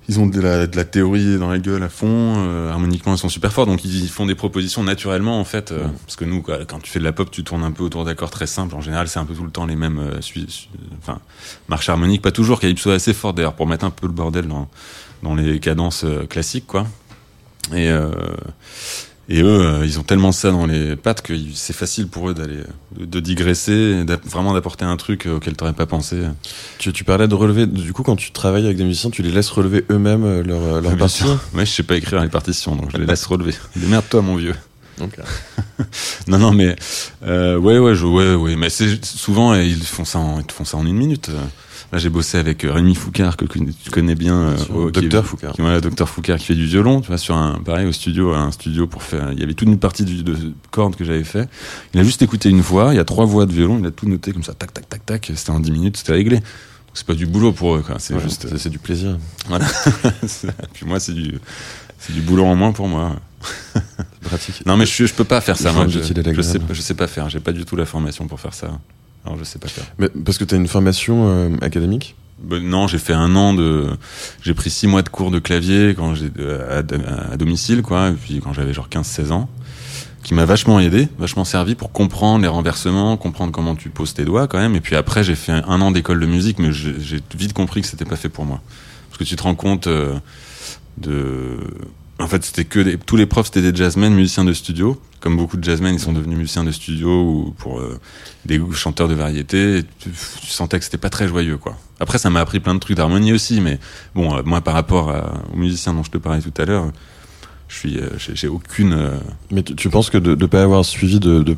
[0.10, 3.18] ils ont de la, de la théorie dans la gueule à fond, euh, harmoniquement ils
[3.18, 5.72] sont super forts, donc ils font des propositions naturellement en fait.
[5.72, 7.84] euh, Parce que nous, quoi, quand tu fais de la pop, tu tournes un peu
[7.84, 8.76] autour d'accords très simples.
[8.76, 10.20] En général, c'est un peu tout le temps les mêmes, euh,
[11.00, 11.20] enfin,
[11.70, 12.60] marches harmoniques, pas toujours.
[12.60, 14.70] Calypso est assez fort d'ailleurs pour mettre un peu le bordel dans,
[15.22, 16.86] dans les cadences euh, classiques, quoi.
[17.72, 18.12] Et, euh,
[19.30, 22.34] et eux, euh, ils ont tellement ça dans les pattes que c'est facile pour eux
[22.34, 22.60] d'aller
[23.00, 26.18] de, digresser, vraiment d'apporter un truc euh, auquel t'aurais pas pensé.
[26.78, 27.66] Tu, tu parlais de relever.
[27.66, 30.82] Du coup, quand tu travailles avec des musiciens, tu les laisses relever eux-mêmes euh, leur,
[30.82, 31.40] leur sûr.
[31.54, 33.54] Ouais, je sais pas écrire les partitions, donc je les laisse relever.
[33.78, 34.56] Démerde-toi, mon vieux.
[34.98, 35.16] Donc,
[36.28, 36.76] Non, non, mais
[37.26, 40.54] euh, ouais, ouais, je, ouais, ouais, mais c'est souvent ils font ça, en, ils te
[40.54, 41.32] font ça en une minute.
[41.94, 45.54] Là, j'ai bossé avec euh, Rémi Foucard que tu connais bien, euh, Docteur Foucard.
[45.54, 48.34] qui, ouais, docteur Foucard qui fait du violon, tu vois, sur un pareil au studio,
[48.34, 49.32] un studio pour faire.
[49.32, 50.36] Il y avait toute une partie du, de
[50.72, 51.48] cordes que j'avais fait.
[51.94, 52.96] Il a juste écouté une fois.
[52.96, 53.78] Il y a trois voix de violon.
[53.80, 55.32] Il a tout noté comme ça, tac, tac, tac, tac.
[55.36, 56.40] C'était en dix minutes, c'était réglé.
[56.96, 57.98] C'est pas du boulot pour eux, quoi.
[58.00, 58.48] C'est ouais, juste.
[58.58, 59.20] c'est- du plaisir.
[59.48, 59.68] Voilà.
[60.74, 61.38] Puis moi, c'est du,
[62.00, 63.18] c'est du boulot en moins pour moi.
[63.74, 63.84] C'est
[64.30, 64.66] pratique.
[64.66, 65.72] Non, mais je, je peux pas faire ça.
[65.72, 67.30] Moi, faut je, je sais, je sais pas faire.
[67.30, 68.80] J'ai pas du tout la formation pour faire ça.
[69.26, 69.86] Alors, je sais pas faire.
[70.00, 72.16] Mais parce que tu as une formation euh, académique?
[72.40, 73.88] Ben, non, j'ai fait un an de.
[74.42, 76.30] J'ai pris six mois de cours de clavier quand j'ai
[76.70, 78.10] à, à- à domicile, quoi.
[78.10, 79.50] Et puis quand j'avais genre 15-16 ans,
[80.24, 84.26] qui m'a vachement aidé, vachement servi pour comprendre les renversements, comprendre comment tu poses tes
[84.26, 84.76] doigts, quand même.
[84.76, 87.54] Et puis après, j'ai fait un, un an d'école de musique, mais j'ai j'ai vite
[87.54, 88.62] compris que c'était pas fait pour moi,
[89.10, 90.16] parce que tu te rends compte euh,
[90.98, 91.58] de
[92.24, 95.00] En fait, c'était que des- tous les profs, c'était des jazzmen, musiciens de studio.
[95.20, 98.00] Comme beaucoup de jazzmen, ils sont devenus musiciens de studio ou pour euh,
[98.46, 99.80] des chanteurs de variété.
[99.80, 100.10] Et tu,
[100.42, 101.78] tu sentais que c'était pas très joyeux, quoi.
[102.00, 103.80] Après, ça m'a appris plein de trucs d'harmonie aussi, mais
[104.16, 106.92] bon, euh, moi, par rapport à- aux musiciens dont je te parlais tout à l'heure,
[107.68, 108.98] je suis, euh, j'ai aucune.
[109.52, 111.58] Mais tu, tu penses que de ne pas avoir suivi de, de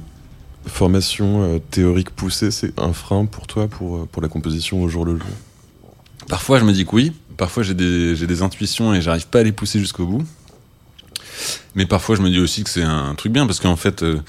[0.65, 5.17] formation théorique poussée, c'est un frein pour toi, pour, pour la composition au jour le
[5.17, 5.27] jour?
[6.27, 7.11] Parfois, je me dis que oui.
[7.37, 10.23] Parfois, j'ai des, j'ai des intuitions et j'arrive pas à les pousser jusqu'au bout.
[11.75, 14.19] Mais parfois, je me dis aussi que c'est un truc bien parce qu'en fait, euh,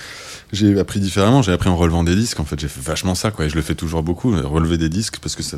[0.53, 1.43] j'ai appris différemment.
[1.43, 2.41] J'ai appris en relevant des disques.
[2.41, 3.45] En fait, j'ai fait vachement ça, quoi.
[3.45, 5.57] Et je le fais toujours beaucoup, euh, relever des disques parce que ça.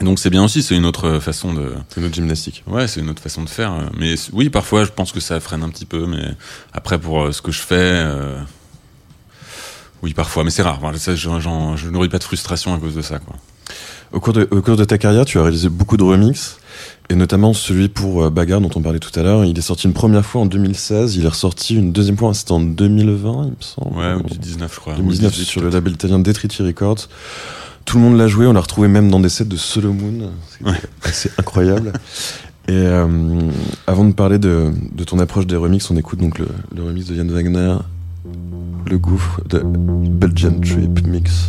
[0.00, 0.62] Donc, c'est bien aussi.
[0.62, 1.72] C'est une autre façon de.
[1.88, 2.64] C'est notre gymnastique.
[2.66, 3.72] Ouais, c'est une autre façon de faire.
[3.72, 6.06] euh, Mais oui, parfois, je pense que ça freine un petit peu.
[6.06, 6.24] Mais
[6.72, 7.74] après, pour ce que je fais.
[7.76, 8.38] euh,
[10.02, 10.80] Oui, parfois, mais c'est rare.
[10.96, 13.36] Ça, j'en- je nourris pas de frustration à cause de ça, quoi.
[14.12, 16.58] Au cours, de, au cours de ta carrière, tu as réalisé beaucoup de remixes,
[17.10, 19.44] et notamment celui pour euh, Bagarre dont on parlait tout à l'heure.
[19.44, 22.52] Il est sorti une première fois en 2016, il est ressorti une deuxième fois, c'était
[22.52, 23.96] en 2020, il me semble.
[23.98, 24.94] Ouais, ou du 19, je crois.
[24.94, 27.08] ou 2019 18, sur le label italien Detriti Records.
[27.84, 30.30] Tout le monde l'a joué, on l'a retrouvé même dans des sets de Solo Moon.
[31.12, 31.34] C'est Ouais.
[31.38, 31.92] incroyable.
[32.66, 33.06] Et euh,
[33.86, 37.06] avant de parler de, de ton approche des remixes, on écoute donc le, le remix
[37.06, 37.74] de Yann Wagner,
[38.90, 41.48] le gouffre de Belgian Trip Mix.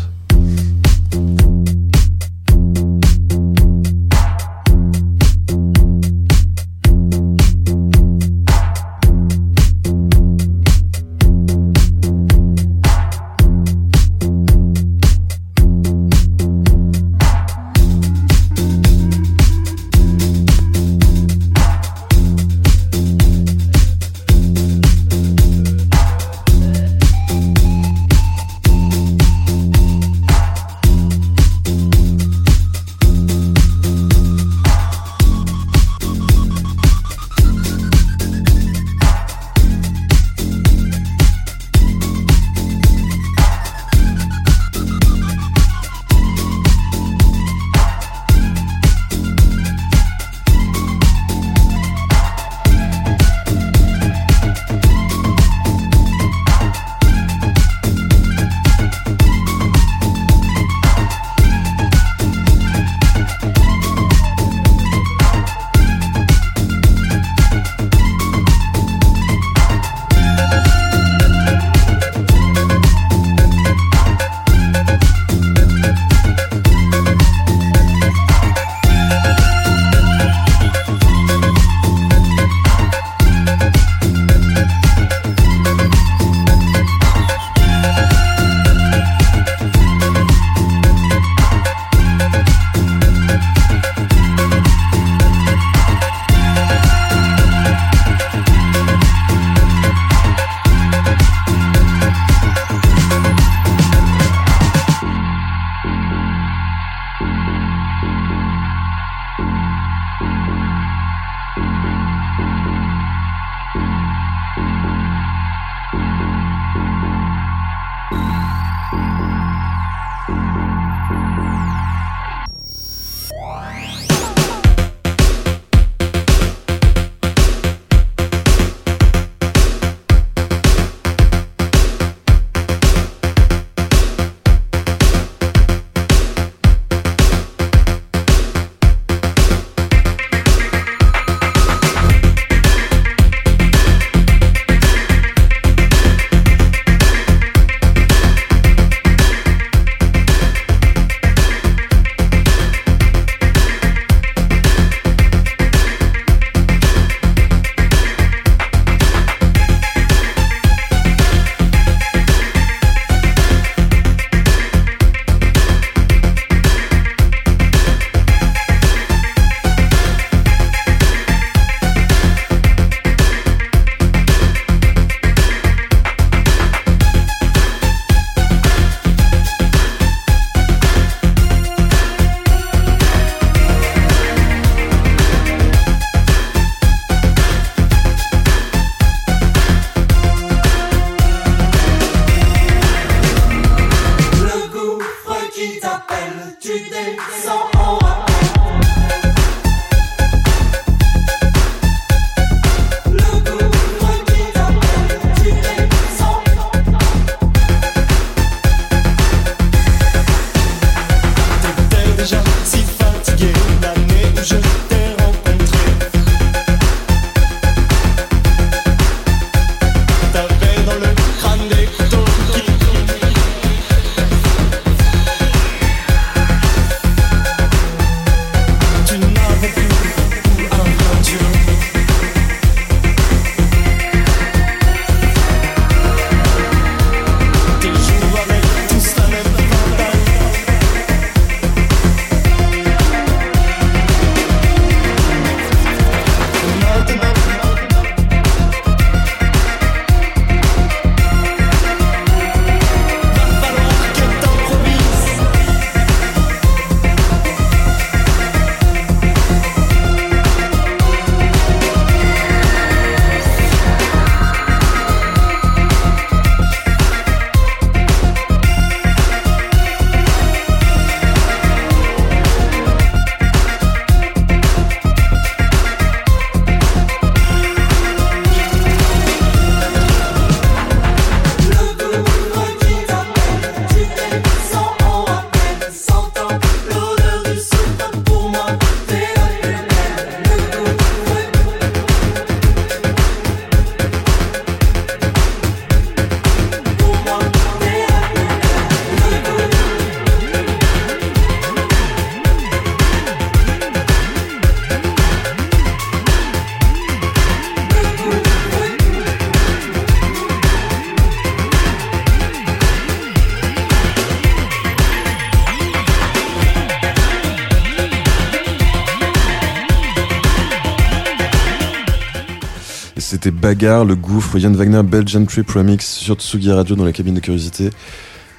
[323.46, 327.36] C'était Bagarre, le gouffre, Yann Wagner, Belgian Trip Remix sur Tsugi Radio dans la cabine
[327.36, 327.92] de curiosité.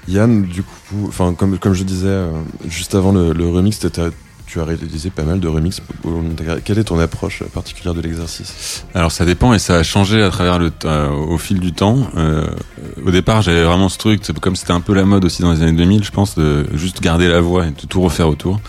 [0.06, 2.30] Yann, du coup, enfin, comme, comme je disais euh,
[2.68, 4.10] juste avant le, remix, t'étais-
[4.46, 5.80] tu as réalisé pas mal de remix.
[6.64, 8.84] Quelle est ton approche particulière de l'exercice?
[8.94, 12.08] Alors ça dépend et ça a changé à travers le euh, au fil du temps.
[12.16, 12.46] Euh,
[13.04, 15.62] au départ, j'avais vraiment ce truc, comme c'était un peu la mode aussi dans les
[15.62, 18.60] années 2000, je pense, de juste garder la voix et de tout refaire autour.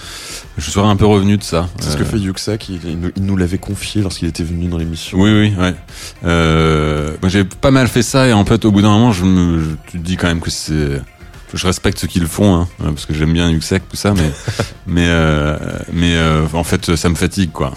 [0.58, 1.70] Je serais un peu revenu de ça.
[1.80, 2.80] C'est ce Euh, que fait Yuxak, il,
[3.16, 5.20] il nous- l'avait confié lorsqu'il était venu dans l'émission.
[5.20, 5.76] Oui, oui, ouais.
[6.26, 9.24] Euh, moi, j'ai pas mal fait ça et en fait, au bout d'un moment, je
[9.24, 11.02] me, je, tu te dis quand même que c'est,
[11.54, 14.32] je respecte ceux qui le font, hein, parce que j'aime bien Yuxek, tout ça, mais,
[14.88, 15.58] mais, euh,
[15.94, 17.74] mais euh, en fait, ça me fatigue, quoi.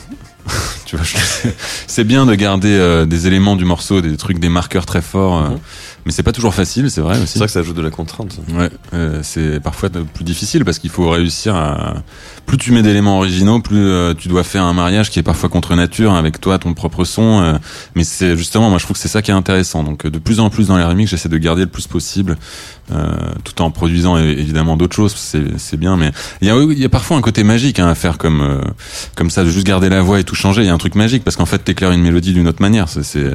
[0.87, 1.49] tu vois, je-
[1.87, 5.39] c'est bien de garder euh, des éléments du morceau, des trucs, des marqueurs très forts,
[5.39, 5.59] euh, Mhm.
[6.07, 7.33] Mais c'est pas toujours facile, c'est vrai aussi.
[7.35, 8.33] C'est vrai que ça ajoute de la contrainte.
[8.33, 8.55] ça.
[8.57, 11.95] Ouais, euh, c'est parfois plus difficile parce qu'il faut réussir à.
[12.47, 15.49] Plus tu mets d'éléments originaux, plus euh, tu dois faire un mariage qui est parfois
[15.49, 17.41] contre nature avec toi, ton propre son.
[17.43, 17.59] euh,
[17.95, 19.85] mais c'est justement, moi je trouve que c'est ça qui est intéressant.
[19.85, 22.37] Donc euh, de plus en plus dans les remixes, j'essaie de garder le plus possible,
[22.93, 23.07] euh,
[23.45, 25.15] tout en produisant évidemment d'autres choses.
[25.17, 27.89] C'est c'est bien, mais il y a il y a parfois un côté magique hein,
[27.89, 28.61] à faire comme euh,
[29.15, 30.63] comme ça, de juste garder la voix et tout changer.
[30.63, 32.89] Il y a un truc magique parce qu'en fait t'éclaires une mélodie d'une autre manière.
[32.89, 33.33] C'est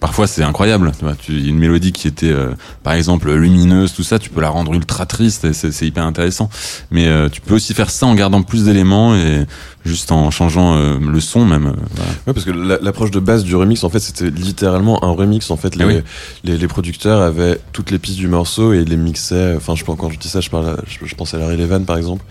[0.00, 0.92] parfois c'est incroyable.
[0.98, 2.50] Tu vois, tu, une mélodie qui était euh,
[2.82, 6.48] par exemple lumineuse, tout ça, tu peux la rendre ultra triste et c'est hyper intéressant.
[6.90, 9.46] Mais euh, tu peux aussi faire ça en gardant plus d'éléments et
[9.84, 11.66] juste en changeant euh, le son même.
[11.66, 12.10] euh, voilà.
[12.26, 15.50] Ouais, parce que la- l'approche de base du remix, en fait, c'était littéralement un remix.
[15.50, 16.00] En fait, les, Ah oui.
[16.44, 19.54] les, les producteurs avaient toutes les pistes du morceau et les mixaient.
[19.56, 21.56] Enfin, je pense quand je dis ça, je parle, à- je, je pense à Larry
[21.56, 22.24] Levan, par exemple,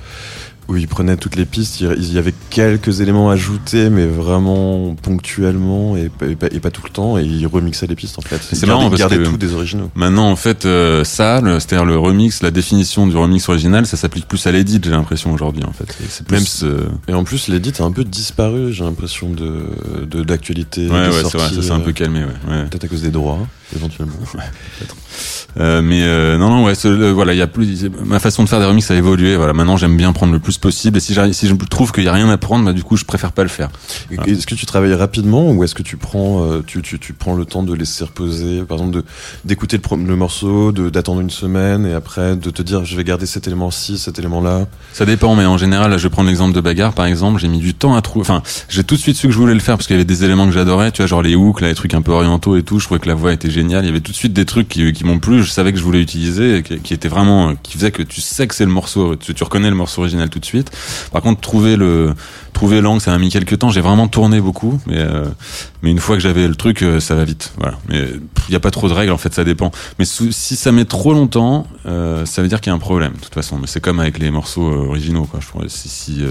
[0.68, 1.80] où ils prenaient toutes les pistes.
[1.82, 6.72] Il y avait quelques éléments ajoutés, mais vraiment ponctuellement et, pas- et pas, et pas
[6.72, 7.18] tout le temps.
[7.18, 8.40] Et ils remixaient les pistes, en fait.
[8.42, 9.90] c'est marrant parce que- tout des originaux.
[9.96, 14.28] Maintenant, en fait, euh, ça, c'est-à-dire le remix, la définition du remix original, ça s'applique
[14.28, 15.86] plus à l'edit, j'ai l'impression aujourd'hui, en fait.
[16.04, 16.64] Et C'est plus.
[16.64, 19.64] Même euh, Et en plus, l'édit a un peu disparu, j'ai l'impression de
[20.10, 20.88] de- d'actualité.
[20.88, 22.52] ouais, ouais, c'est vrai, ça s'est un euh, peu calmé, ouais.
[22.54, 22.64] ouais.
[22.70, 23.40] Peut-être à cause des droits,
[23.76, 24.16] éventuellement.
[25.58, 27.90] Euh, mais euh, non, non, ouais, ce- voilà, il y a plus.
[28.06, 29.38] Ma façon de faire des remixes a évolué.
[29.38, 30.98] Voilà, maintenant j'aime bien prendre le plus possible.
[30.98, 33.06] Et si, si je trouve qu'il y a rien à prendre, bah du coup, je
[33.06, 33.70] préfère pas le faire.
[34.12, 34.30] Voilà.
[34.34, 37.36] Est-ce que tu travailles rapidement ou est-ce que tu prends, euh, tu, tu, tu prends
[37.36, 39.02] le temps de laisser reposer, par exemple,
[39.46, 43.26] d'écouter le, le morceau, d'attendre une semaine et après de te dire je vais garder
[43.26, 44.66] cet élément-ci, cet élément-là?
[44.92, 47.40] Ça dépend, mais en général, là, je vais prendre l'exemple de bagarre, par exemple.
[47.40, 48.24] J'ai mis du temps à trouver.
[48.30, 50.04] Enfin, j'ai tout de suite su que je voulais le faire parce qu'il y avait
[50.04, 50.92] des éléments que j'adorais.
[50.92, 52.78] Tu vois, genre les hooks, là, les trucs un peu orientaux et tout.
[52.80, 53.84] Je trouvais que la voix était géniale.
[53.84, 55.44] Il y avait tout de suite des trucs qui, m'ont plu.
[55.44, 58.48] Je savais que je voulais utiliser, qui, qui étaient vraiment, qui faisaient que tu sais
[58.48, 59.16] que c'est le morceau.
[59.16, 60.72] Tu, reconnais le morceau original tout de suite.
[61.12, 62.14] Par contre, trouver le,
[62.54, 63.70] trouver l'angle, ça m'a mis quelques temps.
[63.70, 65.26] J'ai vraiment tourné beaucoup, mais euh,
[65.82, 67.54] mais une fois que j'avais le truc, euh, ça va vite.
[67.90, 68.10] Mais
[68.50, 69.12] il y a pas trop de règles.
[69.12, 69.72] En fait, ça dépend.
[70.00, 73.14] Mais si ça met trop longtemps, euh, ça veut dire qu'il y a un problème.
[73.14, 75.26] De toute façon, mais c'est comme avec les morceaux originaux.
[75.26, 75.40] Quoi.
[75.42, 76.24] Je trouve si si,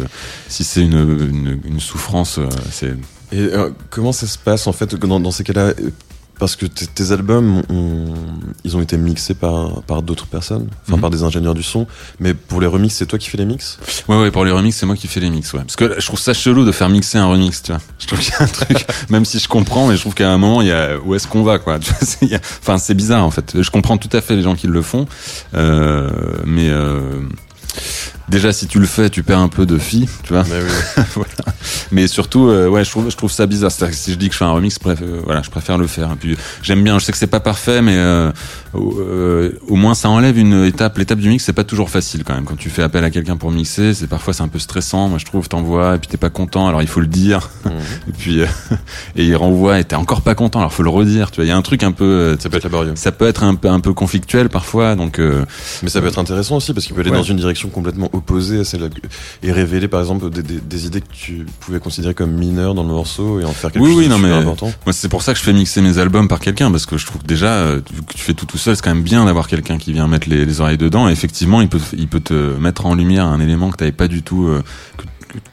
[0.48, 2.94] si c'est une, une souffrance, c'est
[3.32, 3.48] Et
[3.90, 5.72] comment ça se passe en fait dans, ces cas-là?
[6.38, 7.62] Parce que tes, albums,
[8.64, 11.00] ils ont été mixés par, par d'autres personnes, enfin Mhm.
[11.00, 11.86] par des ingénieurs du son.
[12.18, 13.78] Mais pour les remixes, c'est toi qui fais les mix?
[14.08, 15.60] Ouais, ouais, pour les remixes, c'est moi qui fais les mix, ouais.
[15.60, 17.80] Parce que là, je trouve ça chelou de faire mixer un remix, tu vois.
[17.98, 20.30] Je trouve qu'il y a un truc, même si je comprends, mais je trouve qu'à
[20.30, 21.78] un moment, il y a, où est-ce qu'on va, quoi?
[22.62, 23.60] Enfin, c'est bizarre, en fait.
[23.62, 25.06] Je comprends tout à fait les gens qui le font,
[25.54, 26.10] euh,
[26.44, 27.20] mais, euh,
[28.28, 30.44] déjà, si tu le fais, tu perds un peu de fille, tu vois.
[30.44, 31.02] Mais oui.
[31.14, 31.30] voilà.
[31.92, 33.70] Mais surtout, euh, ouais, je trouve, je trouve ça bizarre.
[33.70, 35.86] C'est-à-dire que si je dis que je fais un remix, euh, voilà, je préfère le
[35.86, 36.10] faire.
[36.12, 36.98] Et puis, j'aime bien.
[36.98, 38.30] Je sais que c'est pas parfait, mais euh,
[38.72, 40.98] au, euh, au moins ça enlève une étape.
[40.98, 42.44] L'étape du mix, c'est pas toujours facile quand même.
[42.44, 45.08] Quand tu fais appel à quelqu'un pour mixer, c'est parfois c'est un peu stressant.
[45.08, 46.66] Moi, je trouve, t'envoies et puis t'es pas content.
[46.68, 47.50] Alors il faut le dire.
[47.64, 47.72] Mhm.
[48.08, 48.46] Et puis euh,
[49.16, 50.58] et il renvoie et t'es encore pas content.
[50.60, 51.30] Alors faut le redire.
[51.30, 52.36] Tu vois, il y a un truc un peu.
[52.40, 52.92] Ça peut être laborieux.
[52.96, 54.94] ça peut être un peu un peu conflictuel parfois.
[54.96, 55.44] Donc euh,
[55.82, 57.16] Mais ça peut être intéressant aussi parce qu'il peut aller Ouais.
[57.16, 58.88] dans une direction complètement opposée à celle
[59.42, 62.82] et révéler par exemple des, des, des idées que tu pouvais considérer comme mineures dans
[62.82, 64.72] le morceau et en faire quelque Oui, chose oui, de non, super mais- important.
[64.86, 67.06] Moi, c'est pour ça que je fais mixer mes albums par quelqu'un, parce que je
[67.06, 69.24] trouve que déjà, euh, vu que tu fais tout tout seul, c'est quand même bien
[69.24, 71.08] d'avoir quelqu'un qui vient mettre les, les oreilles dedans.
[71.08, 74.08] Et effectivement, il peut, il peut te mettre en lumière un élément que tu pas
[74.08, 74.62] du tout, euh,
[74.96, 75.04] que,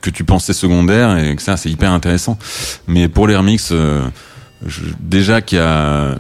[0.02, 2.38] que tu pensais secondaire, et que ça, c'est hyper intéressant.
[2.88, 4.04] Mais pour les remixes, euh,
[4.66, 6.16] je- déjà qu'il y a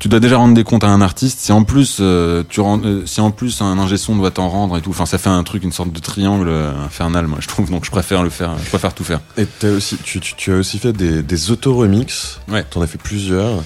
[0.00, 1.38] tu dois déjà rendre des comptes à un artiste.
[1.40, 4.48] Si en plus euh, tu rends, euh, si en plus un ingé son doit t'en
[4.48, 7.38] rendre et tout, enfin ça fait un truc, une sorte de triangle euh, infernal, moi
[7.40, 7.70] je trouve.
[7.70, 9.20] Donc je préfère le faire, je préfère tout faire.
[9.36, 12.40] Et t'as aussi, tu, tu, tu as aussi fait des, des auto-remix.
[12.48, 12.64] Ouais.
[12.64, 13.62] T'en as fait plusieurs.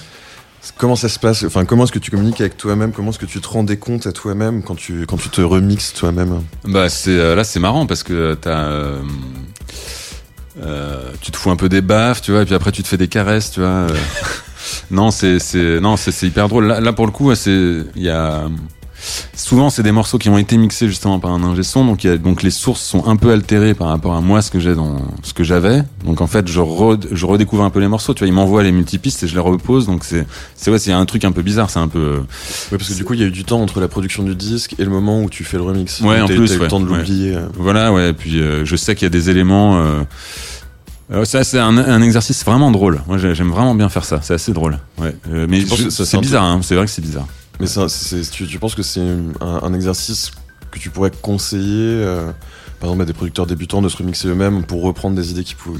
[0.77, 1.43] Comment ça se passe?
[1.43, 2.91] Enfin, comment est-ce que tu communiques avec toi-même?
[2.91, 5.41] Comment est-ce que tu te rends des comptes à toi-même quand tu, quand tu te
[5.41, 6.41] remixes toi-même?
[6.65, 9.01] Bah c'est euh, là c'est marrant parce que t'as euh,
[10.61, 12.87] euh, tu te fous un peu des baffes tu vois et puis après tu te
[12.87, 13.89] fais des caresses tu vois euh.
[14.91, 18.01] non c'est c'est non c'est c'est hyper drôle là, là pour le coup c'est il
[18.03, 18.43] y a
[19.35, 22.17] souvent c'est des morceaux qui ont été mixés justement par un ingé son, donc, a-
[22.17, 24.97] donc les sources sont un peu altérées par rapport à moi, ce que j'ai dans
[25.21, 25.83] ce que j'avais.
[26.05, 28.13] Donc en fait, je, re- je redécouvre un peu les morceaux.
[28.15, 29.85] Tu vois, il m'envoie les multipistes et je les repose.
[29.85, 30.25] Donc c'est
[30.55, 31.69] c'est ouais, c'est un truc un peu bizarre.
[31.69, 32.21] C'est un peu
[32.71, 34.33] Ouais, parce que du coup, il y a eu du temps entre la production du
[34.33, 36.01] disque et le moment où tu fais le remix.
[36.01, 37.37] Ouais, en plus, eu ouais, le temps de l'oublier.
[37.59, 38.13] Voilà, ouais.
[38.13, 39.77] Puis euh, je sais qu'il y a des éléments.
[39.77, 40.01] Euh...
[41.11, 43.01] euh, ça, c'est un, un exercice vraiment drôle.
[43.07, 44.19] Moi, j'ai- j'aime vraiment bien faire ça.
[44.23, 44.79] C'est assez drôle.
[44.97, 45.15] Ouais.
[45.31, 46.43] Euh, mais c'est bizarre.
[46.43, 46.59] Hein.
[46.63, 47.27] C'est vrai que c'est bizarre.
[47.59, 47.85] Mais ça,
[48.31, 50.31] tu, tu penses que c'est un, un exercice
[50.71, 51.63] que tu pourrais conseiller,
[52.03, 52.31] euh,
[52.79, 55.55] par exemple, à des producteurs débutants de se remixer eux-mêmes pour reprendre des idées qui
[55.55, 55.79] pouvaient?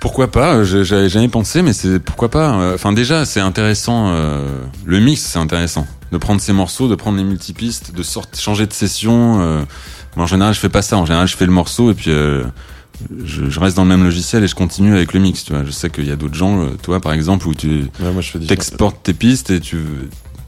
[0.00, 0.64] Pourquoi pas?
[0.64, 2.72] J'avais jamais pensé, mais c'est pourquoi pas?
[2.74, 4.10] Enfin, déjà, c'est intéressant.
[4.86, 5.86] le mix, c'est intéressant.
[6.10, 9.34] De prendre ces morceaux, de prendre les multipistes, de sortir, changer de session.
[10.16, 10.96] moi, en général, je fais pas ça.
[10.96, 12.10] En général, je fais le morceau et puis
[13.24, 15.44] je, je reste dans le même logiciel et je continue avec le mix.
[15.44, 17.68] Tu vois, je sais qu'il y a d'autres gens, euh, toi, par exemple, où tu
[18.00, 18.46] Ouais, moi, je fais des.
[18.46, 19.78] t'exportes tes pistes et tu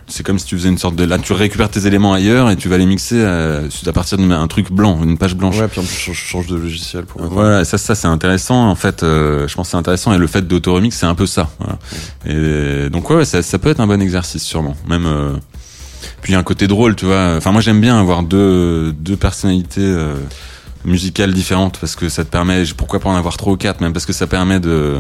[0.08, 2.56] c'est comme si tu faisais une sorte de là tu récupères tes éléments ailleurs et
[2.56, 5.80] tu vas les mixer à, à partir d'un truc blanc une page blanche Ouais, puis
[5.80, 7.22] en plus, je change, de logiciel pour.
[7.22, 8.68] voilà, ça, ça c'est intéressant.
[8.68, 10.12] En fait, euh, je pense que c'est intéressant.
[10.12, 11.48] Et le fait d'autoremix, c'est un peu ça.
[11.58, 11.78] Voilà.
[12.26, 14.76] Et donc ouais, ouais, ça, ça peut être un bon exercice sûrement.
[14.86, 15.32] Même euh,
[16.20, 17.36] puis il y a un côté drôle, tu vois.
[17.38, 20.14] Enfin, moi j'aime bien avoir deux deux personnalités euh,
[20.84, 22.64] musicales différentes parce que ça te permet.
[22.76, 24.96] Pourquoi pas en avoir trois ou quatre, même parce que ça permet de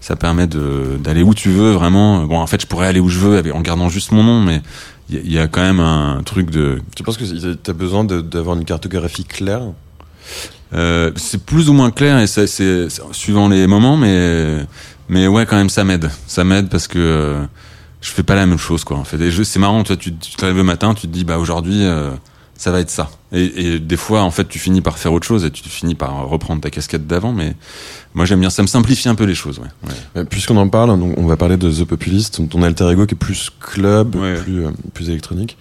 [0.00, 2.24] ça permet de d'aller où tu veux vraiment.
[2.24, 4.62] Bon, en fait, je pourrais aller où je veux en gardant juste mon nom, mais
[5.08, 8.64] il y, a- quand même un truc de Tu penses que t'as besoin d'avoir une
[8.64, 9.62] cartographie claire?
[10.74, 14.66] Euh, c'est plus ou moins clair et c'est suivant les moments, mais
[15.08, 16.10] mais ouais, quand même, ça m'aide.
[16.26, 17.44] Ça m'aide parce que euh,
[18.00, 18.96] je fais pas la même chose, quoi.
[18.96, 21.38] En fait, c'est marrant, toi, tu, tu te lèves le matin, tu te dis, bah
[21.38, 22.10] aujourd'hui, euh,
[22.58, 23.10] ça va être ça.
[23.32, 23.44] Et,
[23.74, 26.28] et des fois, en fait, tu finis par faire autre chose et tu finis par
[26.28, 27.54] reprendre ta casquette d'avant, mais
[28.14, 29.90] moi j'aime bien, ça me simplifie un peu les choses, ouais.
[30.14, 30.24] ouais.
[30.24, 33.50] Puisqu'on en parle, on va parler de The Populist, ton alter ego qui est plus
[33.60, 34.36] club, Ouais.
[34.36, 35.56] plus, euh, plus électronique.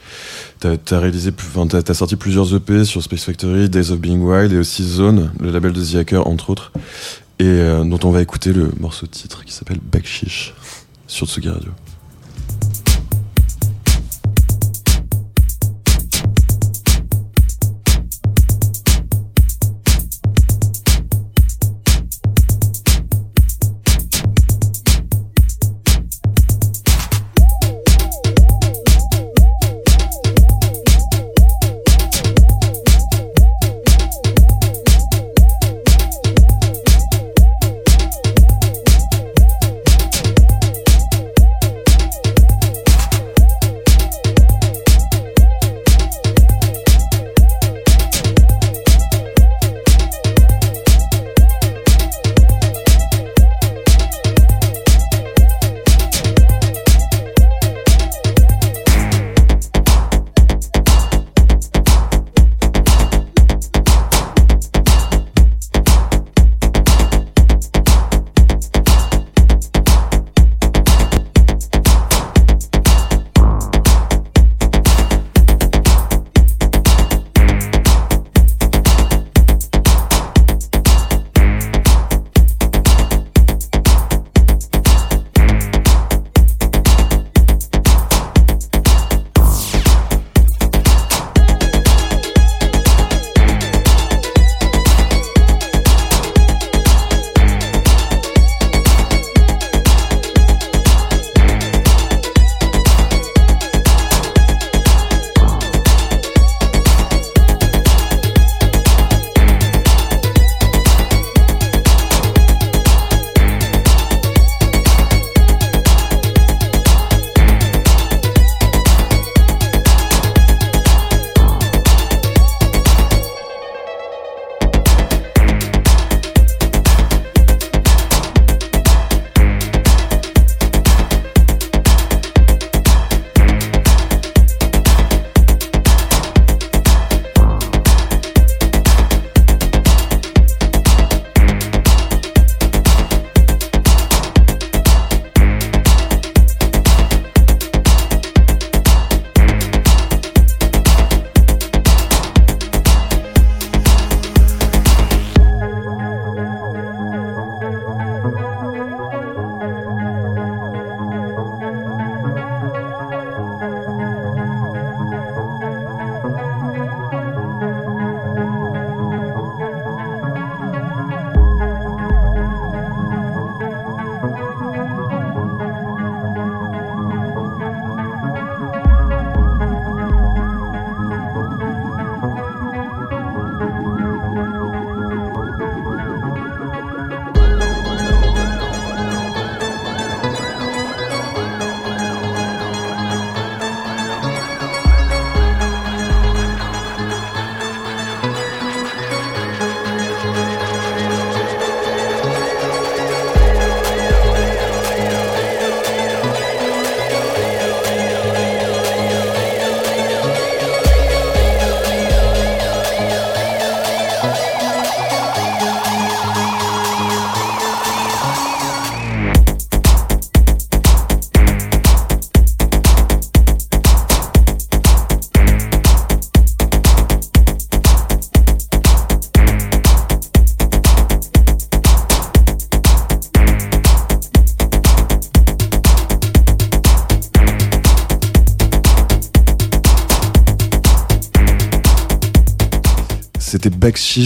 [0.60, 4.22] T'as as réalisé, enfin, t'as as sorti plusieurs EP sur Space Factory, Days of Being
[4.22, 6.72] Wild et aussi Zone, le label de The Hacker entre autres,
[7.40, 10.54] et euh, dont on va écouter le morceau titre qui s'appelle Backshish
[11.08, 11.72] sur Tsugi Radio.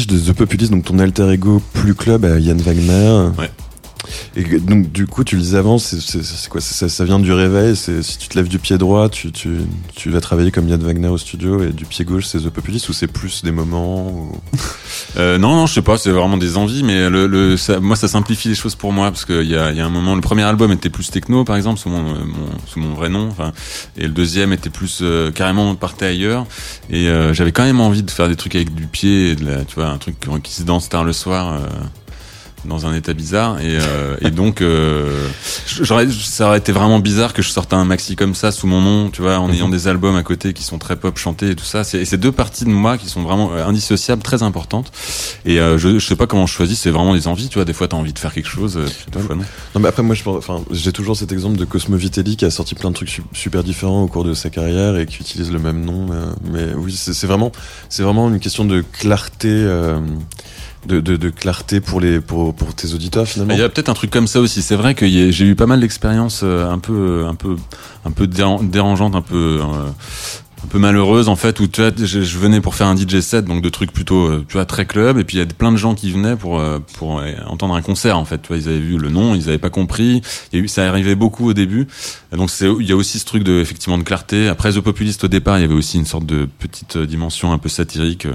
[0.08, 3.30] De The Populist, donc ton alter ego plus club à Yann Wagner.
[3.38, 3.50] Ouais.
[4.36, 6.62] Et donc du coup, tu le disais avant, c'est c'est- c'est quoi?
[6.62, 7.76] Ça, ça vient du réveil.
[7.76, 9.50] C'est si tu te lèves du pied droit, tu, tu,
[9.96, 12.88] tu vas travailler comme Yann Wagner au studio, et du pied gauche, c'est The Populist
[12.90, 14.08] ou c'est plus des moments.
[14.10, 14.32] ou-
[15.18, 17.96] Euh, non, non, je sais pas, c'est vraiment des envies, mais le, le, ça, moi,
[17.96, 20.22] ça simplifie les choses pour moi, parce qu'il y a, y a un moment, le
[20.22, 23.30] premier album était plus techno, par exemple, sous mon, euh, mon, sous mon vrai nom,
[23.98, 26.46] et le deuxième était plus euh, carrément partait ailleurs,
[26.90, 29.36] et euh, j'avais quand même envie de faire des trucs avec du pied,
[29.68, 31.60] tu vois, un truc qui se danse tard le soir.
[32.66, 35.28] Dans un état bizarre et, euh, et donc euh,
[35.66, 39.10] ça aurait été vraiment bizarre que je sorte un maxi comme ça sous mon nom
[39.10, 41.66] tu vois en ayant des albums à côté qui sont très pop chantés et tout
[41.66, 41.84] ça.
[41.84, 44.92] C'est deux parties de moi qui sont vraiment euh, indissociables très importantes.
[45.46, 47.66] Et euh, je, je sais pas comment je choisis c'est vraiment des envies tu vois.
[47.66, 49.44] Des fois t'as envie de faire quelque chose euh, puis des fois non.
[49.76, 52.52] Non, mais après, moi, je enfin, j'ai toujours cet exemple de Cosmo Vitelli qui a
[52.52, 55.52] sorti plein de trucs su- super différents au cours de sa carrière et qui utilise
[55.52, 56.08] le même nom.
[56.12, 57.52] euh, mais oui, c'est c'est vraiment,
[57.90, 60.00] c'est vraiment une question de clarté, euh,
[60.86, 63.54] de, de, de clarté pour les, pour, pour tes auditeurs finalement.
[63.54, 64.62] Il y a peut-être un truc comme ça aussi.
[64.62, 67.56] C'est vrai que j'ai eu pas mal d'expériences euh, un peu, un peu,
[68.06, 69.90] un peu déran- dérangeantes, un peu, euh,
[70.64, 71.60] un peu malheureuses en fait.
[71.60, 74.28] Où tu vois, je, je venais pour faire un DJ set, donc de trucs plutôt,
[74.28, 75.18] euh, tu vois, très club.
[75.18, 77.76] Et puis il y a plein de gens qui venaient pour euh, pour euh, entendre
[77.76, 78.42] un concert en fait.
[78.42, 80.22] Tu vois, ils avaient vu le nom, ils avaient pas compris.
[80.54, 81.88] Il ça arrivait beaucoup au début.
[82.32, 84.48] Donc c'est, il y a aussi ce truc de effectivement de clarté.
[84.48, 87.58] Après The Populist au départ, il y avait aussi une sorte de petite dimension un
[87.58, 88.28] peu satirique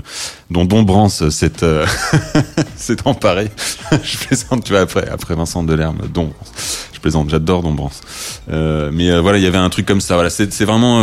[0.51, 1.87] dont Don Brance s'est euh,
[2.77, 3.51] s'est emparé.
[4.03, 6.89] je plaisante, tu vois, après, après Vincent Delerme, Don Brance.
[6.93, 8.01] Je plaisante, j'adore Don Brance.
[8.51, 10.15] Euh, mais euh, voilà, il y avait un truc comme ça.
[10.15, 11.01] Voilà, c'est c'est vraiment.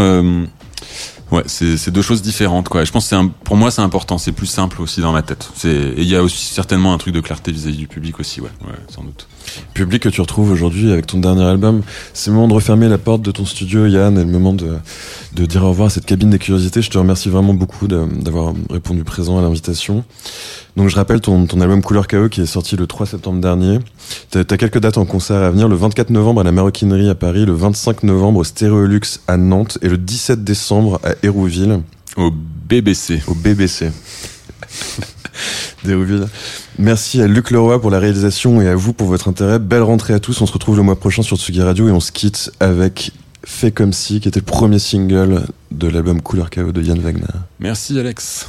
[1.32, 2.84] Ouais, c'est deux choses différentes, quoi.
[2.84, 5.50] Je pense que un- pour moi c'est important, c'est plus simple aussi dans ma tête.
[5.64, 8.50] Et il y a aussi certainement un truc de clarté vis-à-vis du public aussi, ouais,
[8.66, 9.28] ouais, sans doute.
[9.74, 11.82] Public que tu retrouves aujourd'hui avec ton dernier album.
[12.14, 14.78] C'est le moment de refermer la porte de ton studio, Yann, et le moment de,
[15.36, 16.82] de dire au revoir à cette cabine des curiosités.
[16.82, 20.04] Je te remercie vraiment beaucoup d'avoir répondu présent à l'invitation.
[20.78, 23.80] Donc je rappelle ton, ton album Couleur KO qui est sorti le 3 septembre dernier.
[24.30, 27.16] T'as as quelques dates en concert à venir, le 24 novembre à la Maroquinerie à
[27.16, 31.82] Paris, le 25 novembre au Stéréolux à Nantes et le 17 décembre à Hérouville,
[32.16, 33.22] Au BBC.
[33.28, 33.90] au BBC.
[36.78, 39.60] Merci à Luc Leroy pour la réalisation et à vous pour votre intérêt.
[39.60, 40.42] Belle rentrée à tous.
[40.42, 43.12] On se retrouve le mois prochain sur Tsugi Radio et on se quitte avec
[43.44, 47.24] Fait comme si, qui était le premier single de l'album Couleur KO de Yann Wagner.
[47.60, 48.48] Merci Alex.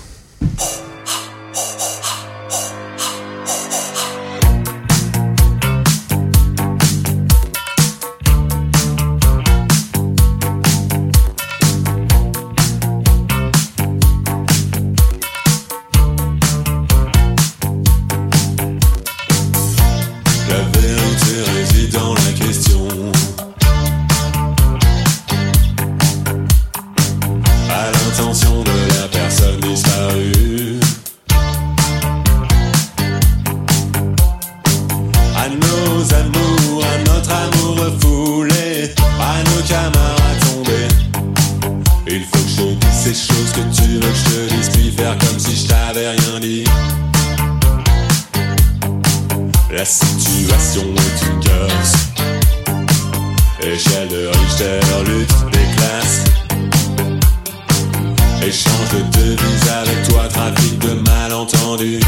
[58.93, 62.01] Échange de devises avec toi, trafic de malentendus.